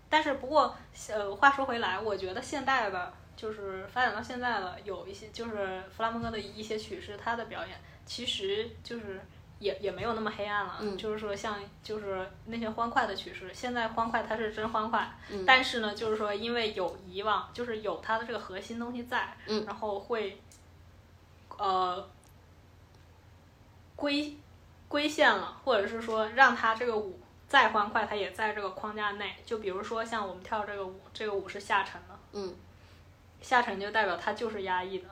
[0.09, 0.75] 但是不过，
[1.09, 9.21] 呃，话说回来，我觉得现代的，就是发展到现在了，有一些就是弗拉门戈的一些曲式，他的表演其实就是
[9.59, 10.77] 也也没有那么黑暗了。
[10.81, 20.41] 嗯就是说像就是那些欢快的曲式，现在欢快它是真欢快，嗯但是呢，就是说因为有以往就是有它的这个核心东西在，嗯然后会
[21.57, 22.09] 呃
[23.95, 24.37] 规
[24.87, 29.35] 规限了，或者是说让它这个舞再欢快，它也在这个框架内。
[29.45, 32.55] 就比如说像我们跳这个舞，这个舞是下沉的，嗯，
[33.41, 35.07] 下沉就代表它就是压抑的，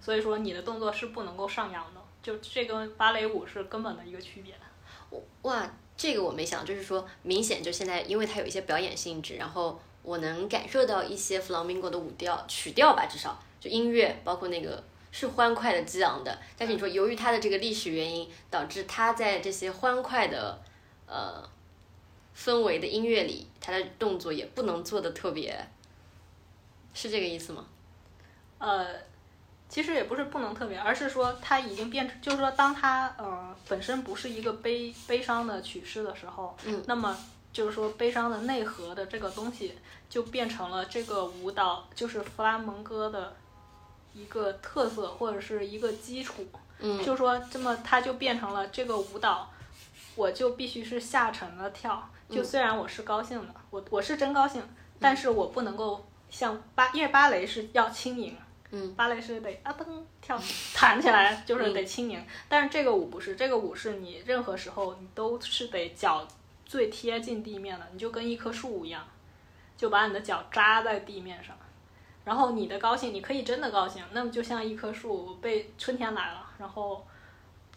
[0.00, 1.95] 所以说你的动作是不能够上扬的。
[2.26, 4.52] 就这跟芭蕾舞是根本的一个区别。
[5.42, 16.36] 哇，这个我没想到，就是说明显就现在，因为它有一些表演性质，然后我能感受到一些 flamingo 的舞调曲调吧，至少就音乐，包括那个是欢快的、激昂的。
[16.58, 20.60] 但是你说由于它的这个历史原因，导致它在这些欢快的
[21.06, 21.48] 呃
[22.36, 25.64] 氛围的音乐里，它的动作也不能做的特别，
[26.92, 27.66] 是这个意思吗？
[28.58, 28.84] 呃，
[29.68, 37.16] 其实也不是不能特别，而是说它已经变成，就是说当它呃本身不是一个悲悲伤的曲式的时候，嗯，那么
[37.52, 39.76] 就是说悲伤的内核的这个东西
[40.08, 43.34] 就变成了这个舞蹈，就是弗拉门戈的
[44.14, 46.46] 一个特色或者是一个基础，
[46.78, 49.50] 嗯，就是说这么它就变成了这个舞蹈，
[50.14, 54.62] 我就必须是下沉的跳，就虽然我是高兴的，我我是真高兴，
[55.00, 58.36] 但是我不能够像芭，因为芭蕾是要轻盈。
[58.70, 59.86] 嗯，芭蕾是得啊噔
[60.20, 60.40] 跳
[60.74, 62.24] 弹起来，就是得轻盈。
[62.48, 66.26] 但是这个舞不是，这个舞是你任何时候你都是得脚
[66.64, 69.06] 最贴近地面的，你就跟一棵树一样，
[69.76, 71.56] 就把你的脚扎在地面上。
[72.24, 77.06] 然后你的高兴，你可以真的高兴，那么就像一棵树被春天来了，然后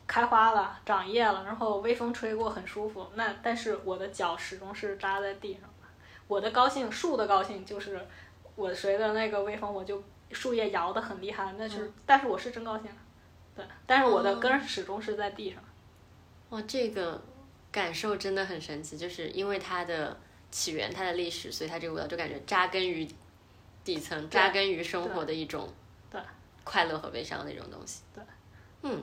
[0.07, 3.05] 开花了、长叶了，然后微风吹过很舒服。
[3.13, 5.69] 那但是我的脚始终是扎在地上。
[6.27, 8.07] 我的高兴，树的高兴就是
[8.59, 12.87] 我随着那个微风，我就树叶摇得很厉害，那是，但是我是真高兴，
[13.55, 15.63] 对，但是我的根儿始终是在地上。
[16.49, 17.21] 哇，这个
[17.71, 20.19] 感受真的很神奇，就是因为它的
[20.51, 23.07] 起源、它的历史，所以它这个舞蹈就感觉扎根于
[23.83, 25.73] 底层，扎根于生活的一种
[26.11, 26.19] 对
[26.65, 28.01] 快乐和悲伤的一种东西。
[28.13, 28.21] 对，
[28.81, 29.01] 嗯，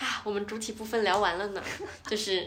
[0.00, 1.62] 啊，我们主体部分聊完了呢，
[2.08, 2.46] 就是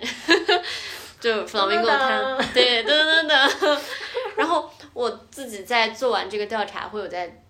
[1.22, 3.80] 就 flamingo 它对噔噔噔，
[4.36, 7.44] 然后我自己在做完这个调查，会有在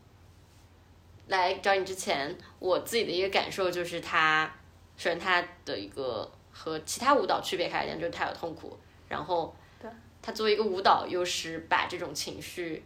[1.27, 4.51] 来找你之前，我自己的一个感受就是它，
[4.97, 8.77] 首先它的一个和其他舞蹈区别开来讲，就是它有痛苦，
[9.07, 9.89] 然后对
[10.21, 12.83] 它作为一个舞蹈，又是把这种情绪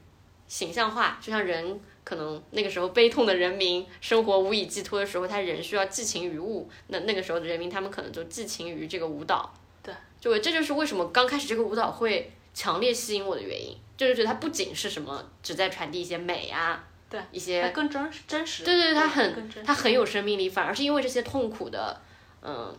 [0.47, 9.51] 形象化，就像人可能那个时候悲痛的人民生活无以寄托的时候，他人需要寄情于物，那那个时候的人民他们可能就寄情于这个舞蹈。
[9.81, 18.63] 对，就这就是为什么刚开始这个舞蹈会强烈吸引我的原因，就是觉得它不仅是什么只在传递一些美啊，对，一些更真真实。
[18.63, 19.49] 对对对，它很。
[19.65, 22.01] 它很有生命力，反而是因为这些痛苦的，
[22.41, 22.73] 嗯，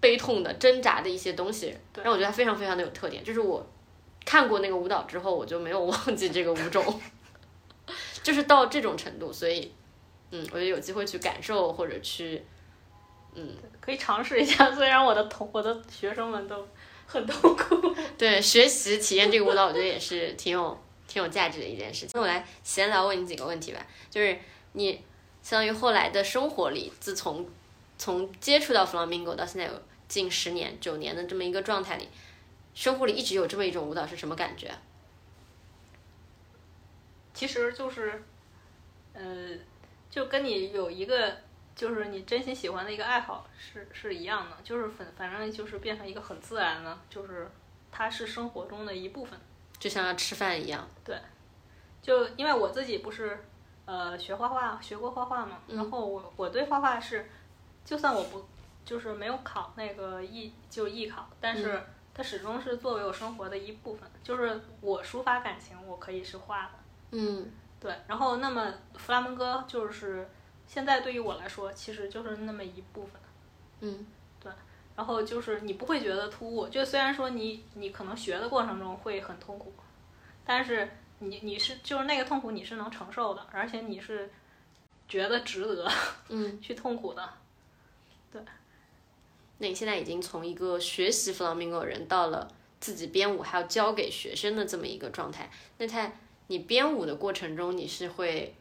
[0.00, 3.22] 悲痛的挣扎的一些东西，让我觉得它非常非常的有特点。
[3.22, 3.64] 就是我
[4.24, 7.00] 看过那个舞蹈之后，我就没有忘记这个舞种，
[8.22, 9.70] 就是到这种程度，所以，
[10.30, 12.42] 嗯，我觉得有机会去感受或者去，
[13.34, 16.66] 嗯，可以尝试一下， 虽然我的同我的学生们都
[17.14, 17.94] 很痛苦。
[18.18, 22.10] 对，学习体验这个舞蹈，我觉得也是挺有挺有价值的一件事情。
[22.14, 24.36] 那我来闲聊问你几个问题吧，就是
[24.72, 25.00] 你
[25.40, 27.48] 相当于后来的生活里，自从
[27.96, 32.08] 从接触到 flamingo 到现在有近十年、九年的这么一个状态里，
[32.74, 34.72] 生活里一直有这么一种舞蹈是什么感觉？
[37.32, 38.22] 其实就是，
[39.12, 39.22] 呃，
[40.10, 41.36] 就跟你有一个
[41.74, 47.50] 就是你真心喜欢的一个爱好是是一样的，就是反反正就是变成一个很自然的，就是
[47.90, 49.38] 它是生活中的一部分。
[49.78, 50.88] 就像要吃饭一样。
[51.04, 51.18] 对
[52.00, 53.44] 就因为我自己不是
[53.86, 57.28] 呃学画画学过画画嘛，然后我我对画画是，
[57.84, 58.46] 就算我不
[58.84, 61.82] 就是没有考那个艺就艺考，但是
[62.14, 66.70] 它始终是作为我生活的一部分，就是我抒发感情，我可以是画的。
[67.12, 67.50] 嗯
[67.80, 70.28] 对，然后那么弗拉门戈就是
[70.66, 73.12] 现在对于我来说，其实就是那么一部分。
[73.80, 74.06] 嗯
[74.40, 74.50] 对
[74.96, 79.72] 然后就是你不会觉得突兀，就虽然说你你可能学的过程中会很痛苦，
[80.44, 80.88] 但是
[81.18, 84.30] 你你是就是那个痛苦你是能承受的，而且你是
[85.08, 85.90] 觉得值得
[86.28, 87.28] 嗯， 去痛苦的。
[88.32, 88.42] 对
[89.58, 92.48] 那你现在已经从一个学习弗朗明哥的人到了
[92.80, 95.50] 自己编舞还要教给学生的这么一个状态。
[95.78, 98.54] 那在你编舞的过程中，你是会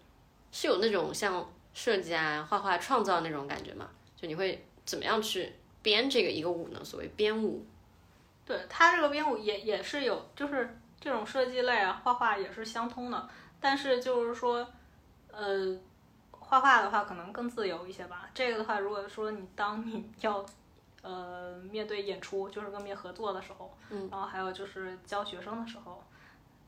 [0.51, 3.89] 是有那种像设计啊、画画、创造那种感觉嘛？
[4.15, 5.51] 就你会怎么样去
[5.82, 6.84] 编这个一个舞呢？
[6.84, 7.65] 所谓编舞，
[8.45, 14.65] 对它这个编舞也也是有，就是这种设计类啊，画画也是相通的，但是就是说，
[15.32, 15.78] 呃，
[16.32, 18.30] 画画的话可能更自由一些吧。
[18.34, 20.45] 这个的话，如果说你当你 要
[21.01, 26.01] 呃面对演出，就是跟别人合作的时候，嗯，然后还有就是教学生的时候，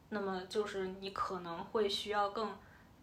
[0.10, 2.49] 那么就是你可能会需要更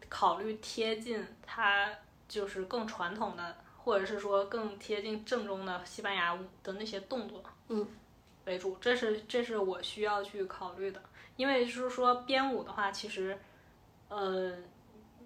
[0.09, 1.89] 考虑贴近它
[2.29, 7.87] 就是更传统的，或者是说更贴近正宗的西班牙舞的那些动作，嗯，
[8.47, 11.03] 为主，这是这是我需要去考虑的，
[11.37, 13.39] 因为就是说编舞的话，其实，
[14.09, 14.57] 呃，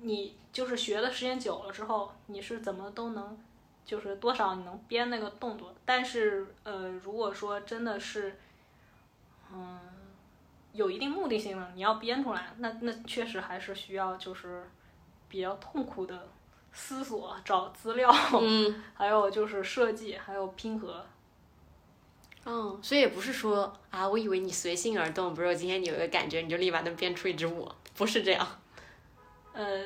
[0.02, 3.38] 你就是学的时间久了之后，你是怎么都能，
[3.84, 8.38] 就是多少你能编那个动作，但是呃，如果说真的是，
[9.52, 9.78] 嗯，
[10.76, 14.68] 有一定目的性的，你要编出来，那那确实还是需要就是
[15.28, 16.28] 比较痛苦的
[16.72, 18.08] 思索、找资料，
[18.40, 21.04] 嗯， 还有就是设计，还有拼合。
[22.44, 28.46] 嗯，所以也不是说啊，我以为你随心而动，比如说今天你有一个感觉，你就立马能编出一支舞，不是这样。
[29.52, 29.84] 呃，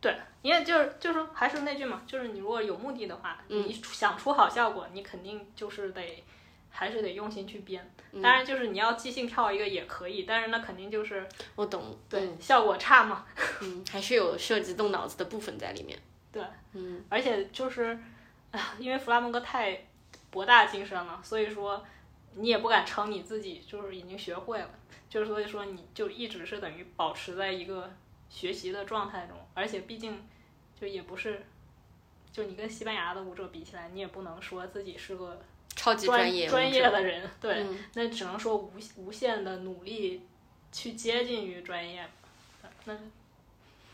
[0.00, 6.24] 对，因为就是就是还是那句嘛，就是你如果有目的的话，嗯你想出好效果，你肯定就是得
[6.70, 7.84] 还是得用心去编。
[8.12, 13.24] 嗯当然，就是你要即兴跳一个也可以，但是那肯定就是我懂，对、嗯效果差嘛。
[13.62, 15.98] 嗯，还是有涉及动脑子的部分在里面。
[16.32, 16.42] 对，
[16.72, 17.98] 嗯而且就是，
[18.50, 19.86] 啊，因为弗拉门戈太
[20.30, 21.84] 博大精深了，所以说
[22.34, 24.70] 你也不敢称你自己就是已经学会了，
[25.08, 27.92] 就是所以说你就一直是等于保持在一个
[28.28, 30.24] 学习的状态中，而且毕竟
[30.80, 31.44] 就也不是，
[32.32, 35.40] 就你跟西班牙的舞者比起来，你也不能说自己是个
[35.80, 40.20] 超级专业专业的人，对，嗯那只能说无无限的努力
[40.70, 42.06] 去接近于专业，
[42.84, 42.94] 那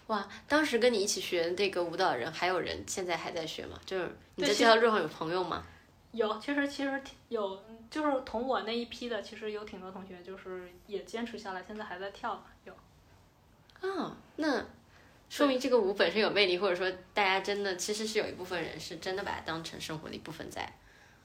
[0.09, 3.79] 哇，当时跟你一起学这个舞蹈的人，还有人现在还在学吗？
[3.87, 5.65] 就是你在这条路上有朋友吗？
[6.11, 13.89] 有，其实其实挺有，就是同我那一批的，其实有挺多同学就是也坚持下来，现在还在跳的，有。
[13.89, 14.65] 啊，那
[15.31, 20.69] 说明这个舞本身有魅力，或者说大家真的其实是有一部分人是真的把它当成生活的一部分在。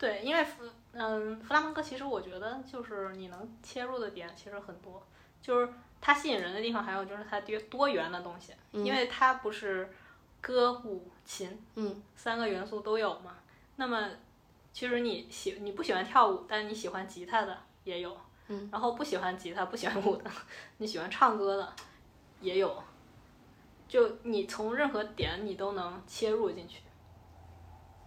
[0.01, 5.05] 对，因为弗嗯弗拉门戈其实我觉得就是你能切入的点其实很多，
[5.43, 5.71] 就是
[6.01, 9.93] 它吸引人的地方，还有就是它多多元的东西，因为它不是
[10.41, 13.35] 歌舞琴嗯三个元素都有嘛。
[13.75, 14.09] 那么
[14.73, 20.31] 其实你喜你不喜欢跳舞，但你喜欢吉他的也有，嗯，然后不喜欢吉他不喜欢舞的，
[20.77, 21.73] 你喜欢唱歌的
[22.39, 22.83] 也有，
[23.87, 26.81] 就你从任何点你都能切入进去。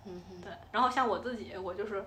[0.07, 2.05] 嗯对，然后像我自己，我就是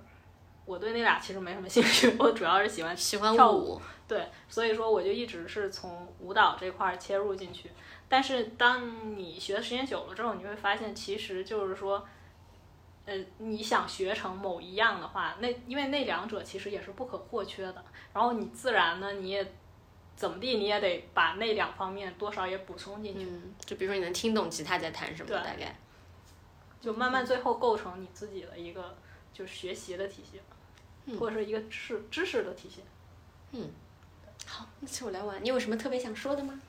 [0.66, 7.72] 我对那俩其实没什么兴趣， 我主要是喜欢喜欢跳舞，对，所以说我就一直是从舞蹈这块儿切入进去。
[8.10, 12.08] 但是当你学的时间久了之后，你会发现，其实就是说，
[13.06, 17.84] 呃，你想学成某一样的话，那因为那两者其实也是不可或缺的。
[18.14, 19.45] 然后你自然呢，你也
[20.16, 25.76] 怎么地，你也得把那两方面多少也补充进去，嗯，就比如说你能听懂吉他在弹什么，大概。
[26.82, 28.95] 就慢慢最后构成你自己的一个
[29.34, 30.39] 就是学习的体系，
[31.17, 32.84] 或者是一个知识知识的体系。
[33.51, 33.69] 嗯
[34.45, 36.59] 好，那请我来玩，你有什么特别想说的吗？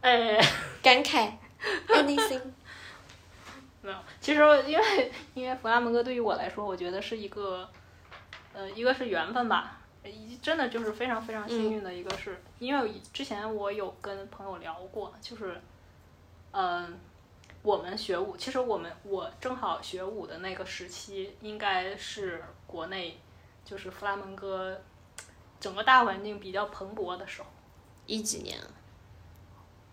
[0.00, 0.38] 哎。
[0.82, 1.32] 感慨
[1.86, 2.40] ，anything。
[3.82, 7.68] 没有，其实因为因为弗拉门戈对于我来说，我觉得是一个，
[8.52, 15.60] 呃，一个是缘分吧，一真的就是非常非常幸运的一个是，因为之前我有跟朋友聊过，就是，
[16.50, 16.98] 嗯、
[17.62, 23.20] 我们学舞，其实我们我正好学舞的那个时期，应该是国内
[23.64, 24.80] 就是弗拉门戈
[25.60, 27.48] 整个大环境比较蓬勃的时候。
[28.04, 28.66] 一几年啊？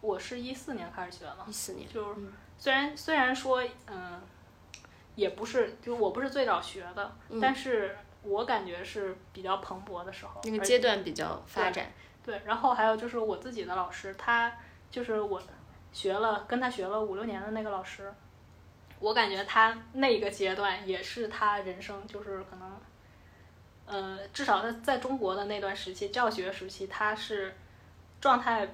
[0.01, 1.87] 我是一四年开始学的，一四年。
[1.87, 2.19] 就是
[2.57, 4.19] 虽然虽然说，嗯、
[5.13, 11.91] 也不是，就我不是最早学的，但是我感觉是比较蓬勃的时候，那个阶段比较发展。
[12.23, 14.57] 对，然后还有就是我自己的老师，他
[14.89, 15.39] 就是我
[15.91, 18.13] 学了跟他学了五六年的那个老师，
[18.99, 22.81] 我感觉他那个阶段也是他人生就是可能，
[23.85, 27.55] 呃，至少在在中国的那段时期，教学时期，他是
[28.21, 28.67] 状态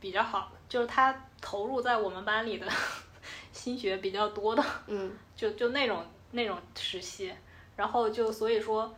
[0.00, 2.66] 比较好的，就是他投入在我们班里的
[3.52, 7.34] 心血比较多的，嗯 就就那种那种时期，
[7.76, 8.94] 然后就所以说，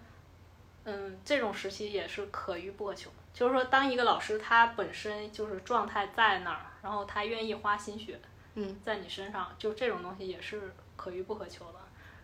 [0.85, 3.11] 嗯，这种时期也是可遇不可求。
[3.33, 8.21] 就是说，当一个老师他本身就是状态在那儿，然后他愿意花心血
[8.55, 11.79] 嗯在你身上，就这种东西也是可遇不可求的。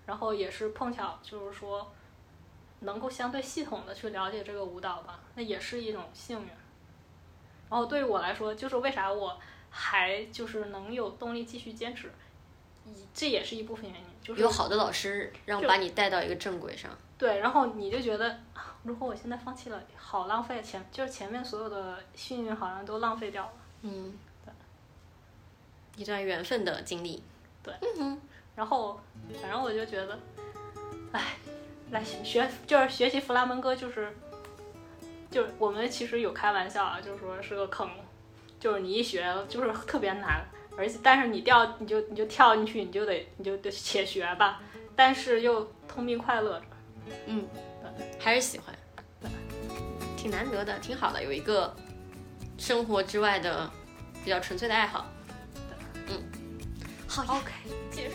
[0.06, 1.92] 然后也是碰巧，就是说
[2.80, 6.48] 能够相对系统的去了解这个舞蹈吧，那也是一种幸运。
[7.68, 12.10] 然后对于我来说，就是为啥我还就是能有动力继续坚持，
[12.86, 16.90] 一这也是一部分原因，就是有好的老师让就把你带到一个正轨上。
[17.18, 23.52] 对，然后你就觉得，啊如果我现在放弃了，好浪费前，就是前面所有的幸运好像都浪费掉了。
[23.82, 24.16] 嗯，
[25.96, 27.22] 一段缘分的经历。
[27.62, 28.20] 对，嗯
[28.54, 29.00] 然后，
[29.42, 30.18] 反正我就觉得，
[31.12, 31.36] 哎，
[31.90, 34.16] 来学就是学习弗拉门戈，就是，
[35.30, 37.90] 就是我们其实有开玩笑啊，就是说是个坑，
[38.60, 40.44] 就是你一学就是特别难，
[40.76, 44.62] 而且但是你掉你就你就跳进去，你就得你就得且学吧，
[44.94, 46.66] 但是又痛并快乐着。
[47.26, 47.46] 嗯，
[48.18, 48.74] 还是喜欢，
[50.16, 51.74] 挺难得的，挺好的，有一个
[52.56, 53.70] 生活之外的
[54.24, 55.06] 比较纯粹的爱好。
[56.08, 56.22] 嗯，
[57.06, 57.30] 好呀。
[57.30, 57.52] OK，
[57.90, 58.14] 结束。